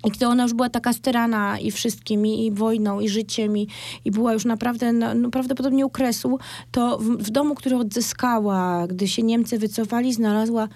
I 0.05 0.11
gdy 0.11 0.27
ona 0.27 0.43
już 0.43 0.53
była 0.53 0.69
taka 0.69 0.93
sterana 0.93 1.59
i 1.59 1.71
wszystkim, 1.71 2.25
i, 2.25 2.45
i 2.45 2.51
wojną, 2.51 2.99
i 2.99 3.09
życiem, 3.09 3.57
i, 3.57 3.67
i 4.05 4.11
była 4.11 4.33
już 4.33 4.45
naprawdę, 4.45 4.93
no, 4.93 5.15
no, 5.15 5.29
prawdopodobnie 5.29 5.85
u 5.85 5.89
kresu, 5.89 6.39
to 6.71 6.97
w, 6.97 7.03
w 7.03 7.29
domu, 7.29 7.55
który 7.55 7.75
odzyskała, 7.75 8.87
gdy 8.87 9.07
się 9.07 9.23
Niemcy 9.23 9.59
wycofali, 9.59 10.13
znalazła 10.13 10.67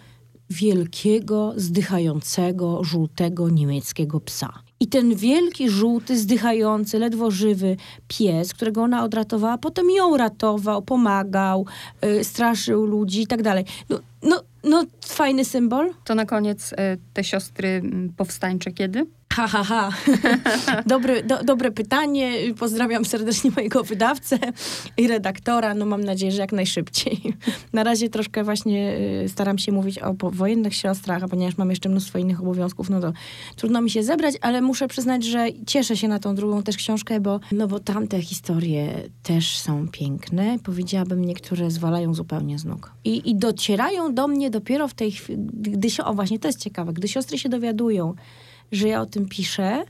wielkiego, 0.50 1.54
zdychającego, 1.56 2.84
żółtego 2.84 3.50
niemieckiego 3.50 4.20
psa. 4.20 4.65
I 4.80 4.88
ten 4.88 5.16
wielki, 5.16 5.70
żółty, 5.70 6.18
zdychający, 6.18 7.00
ledwo 7.00 7.32
żywy 7.32 7.78
pies, 8.08 8.54
którego 8.54 8.84
ona 8.84 9.04
odratowała, 9.04 9.58
potem 9.58 9.92
ją 9.92 10.18
ratował, 10.18 10.82
pomagał, 10.82 11.66
y, 12.06 12.24
straszył 12.24 12.86
ludzi 12.86 13.22
i 13.22 13.28
tak 13.28 13.42
dalej. 13.42 13.66
No, 13.90 14.00
no, 14.24 14.42
no, 14.64 14.84
fajny 15.06 15.46
symbol. 15.46 15.94
To 16.04 16.16
na 16.16 16.26
koniec 16.26 16.74
e, 16.74 16.98
te 17.14 17.24
siostry 17.24 17.68
m, 17.68 18.14
powstańcze 18.18 18.72
kiedy? 18.72 19.06
Ha, 19.36 19.48
ha, 19.48 19.64
ha. 19.64 19.90
Dobre, 20.86 21.24
do, 21.24 21.44
dobre 21.44 21.72
pytanie. 21.72 22.54
Pozdrawiam 22.60 23.06
serdecznie 23.06 23.52
mojego 23.52 23.84
wydawcę 23.84 24.40
i 24.98 25.08
redaktora. 25.08 25.74
No 25.74 25.86
mam 25.86 26.04
nadzieję, 26.04 26.32
że 26.32 26.42
jak 26.42 26.52
najszybciej. 26.52 27.34
Na 27.74 27.84
razie 27.84 28.10
troszkę 28.10 28.44
właśnie 28.44 28.98
y, 29.24 29.30
staram 29.30 29.58
się 29.58 29.72
mówić 29.72 30.00
o 30.00 30.16
wojennych 30.32 30.76
siostrach, 30.76 31.24
a 31.24 31.28
ponieważ 31.28 31.58
mam 31.58 31.70
jeszcze 31.70 31.90
mnóstwo 31.90 32.20
innych 32.20 32.42
obowiązków, 32.42 32.90
no 32.90 33.02
to 33.02 33.14
trudno 33.56 33.82
mi 33.82 33.90
się 33.90 34.04
zebrać, 34.04 34.36
ale 34.42 34.62
muszę 34.62 34.88
przyznać, 34.88 35.24
że 35.24 35.48
cieszę 35.68 35.98
się 35.98 36.08
na 36.08 36.20
tą 36.20 36.36
drugą 36.36 36.64
też 36.64 36.78
książkę, 36.78 37.20
bo, 37.20 37.40
no 37.52 37.68
bo 37.68 37.80
tamte 37.80 38.22
historie 38.22 39.10
też 39.24 39.58
są 39.58 39.88
piękne. 39.88 40.58
Powiedziałabym, 40.64 41.26
niektóre 41.26 41.72
zwalają 41.72 42.14
zupełnie 42.14 42.60
z 42.60 42.66
nóg. 42.66 42.92
I, 43.04 43.30
I 43.30 43.36
docierają 43.36 44.14
do 44.14 44.28
mnie 44.28 44.50
dopiero 44.50 44.88
w 44.88 44.94
tej 44.94 45.12
chwili, 45.12 45.40
gdy 45.54 45.90
się, 45.90 46.04
o 46.04 46.14
właśnie, 46.14 46.40
to 46.40 46.48
jest 46.48 46.60
ciekawe, 46.60 46.94
gdy 46.94 47.08
siostry 47.08 47.38
się 47.38 47.50
dowiadują, 47.50 48.16
że 48.72 48.88
ja 48.88 49.02
o 49.02 49.06
tym 49.06 49.26
piszę, 49.26 49.84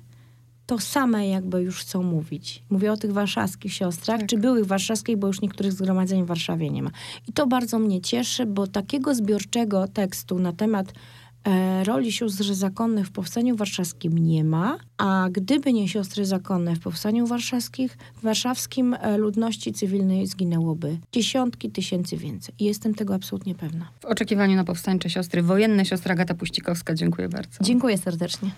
to 0.65 0.79
same 0.79 1.27
jakby 1.27 1.61
już 1.61 1.79
chcą 1.79 2.03
mówić. 2.03 2.63
Mówię 2.69 2.91
o 2.91 2.97
tych 2.97 3.13
warszawskich 3.13 3.73
siostrach, 3.73 4.19
Tak. 4.19 4.29
czy 4.29 4.37
byłych 4.37 4.65
warszawskich, 4.65 5.17
bo 5.17 5.27
już 5.27 5.41
niektórych 5.41 5.73
zgromadzeń 5.73 6.23
w 6.23 6.27
Warszawie 6.27 6.69
nie 6.69 6.83
ma. 6.83 6.91
I 7.27 7.33
to 7.33 7.47
bardzo 7.47 7.79
mnie 7.79 8.01
cieszy, 8.01 8.45
bo 8.45 8.67
takiego 8.67 9.15
zbiorczego 9.15 9.87
tekstu 9.87 10.39
na 10.39 10.53
temat 10.53 10.93
E, 11.45 11.83
roli 11.83 12.11
sióstr 12.11 12.53
zakonnych 12.53 13.07
w 13.07 13.11
Powstaniu 13.11 13.55
Warszawskim 13.55 14.17
nie 14.17 14.43
ma, 14.43 14.77
a 14.97 15.27
gdyby 15.31 15.73
nie 15.73 15.87
siostry 15.87 16.25
zakonne 16.25 16.75
w 16.75 16.79
Powstaniu 16.79 17.27
Warszawskich, 17.27 17.97
w 18.15 18.21
warszawskim 18.21 18.93
e, 18.93 19.17
ludności 19.17 19.73
cywilnej 19.73 20.27
zginęłoby 20.27 20.97
dziesiątki 21.11 21.71
tysięcy 21.71 22.17
więcej. 22.17 22.55
I 22.59 22.65
jestem 22.65 22.95
tego 22.95 23.15
absolutnie 23.15 23.55
pewna. 23.55 23.87
W 23.99 24.05
oczekiwaniu 24.05 24.55
na 24.55 24.63
powstańcze 24.63 25.09
siostry 25.09 25.41
wojenne, 25.41 25.85
siostra 25.85 26.13
Agata 26.13 26.33
Puścikowska, 26.33 26.93
dziękuję 26.93 27.29
bardzo. 27.29 27.57
Dziękuję 27.61 27.97
serdecznie. 27.97 28.51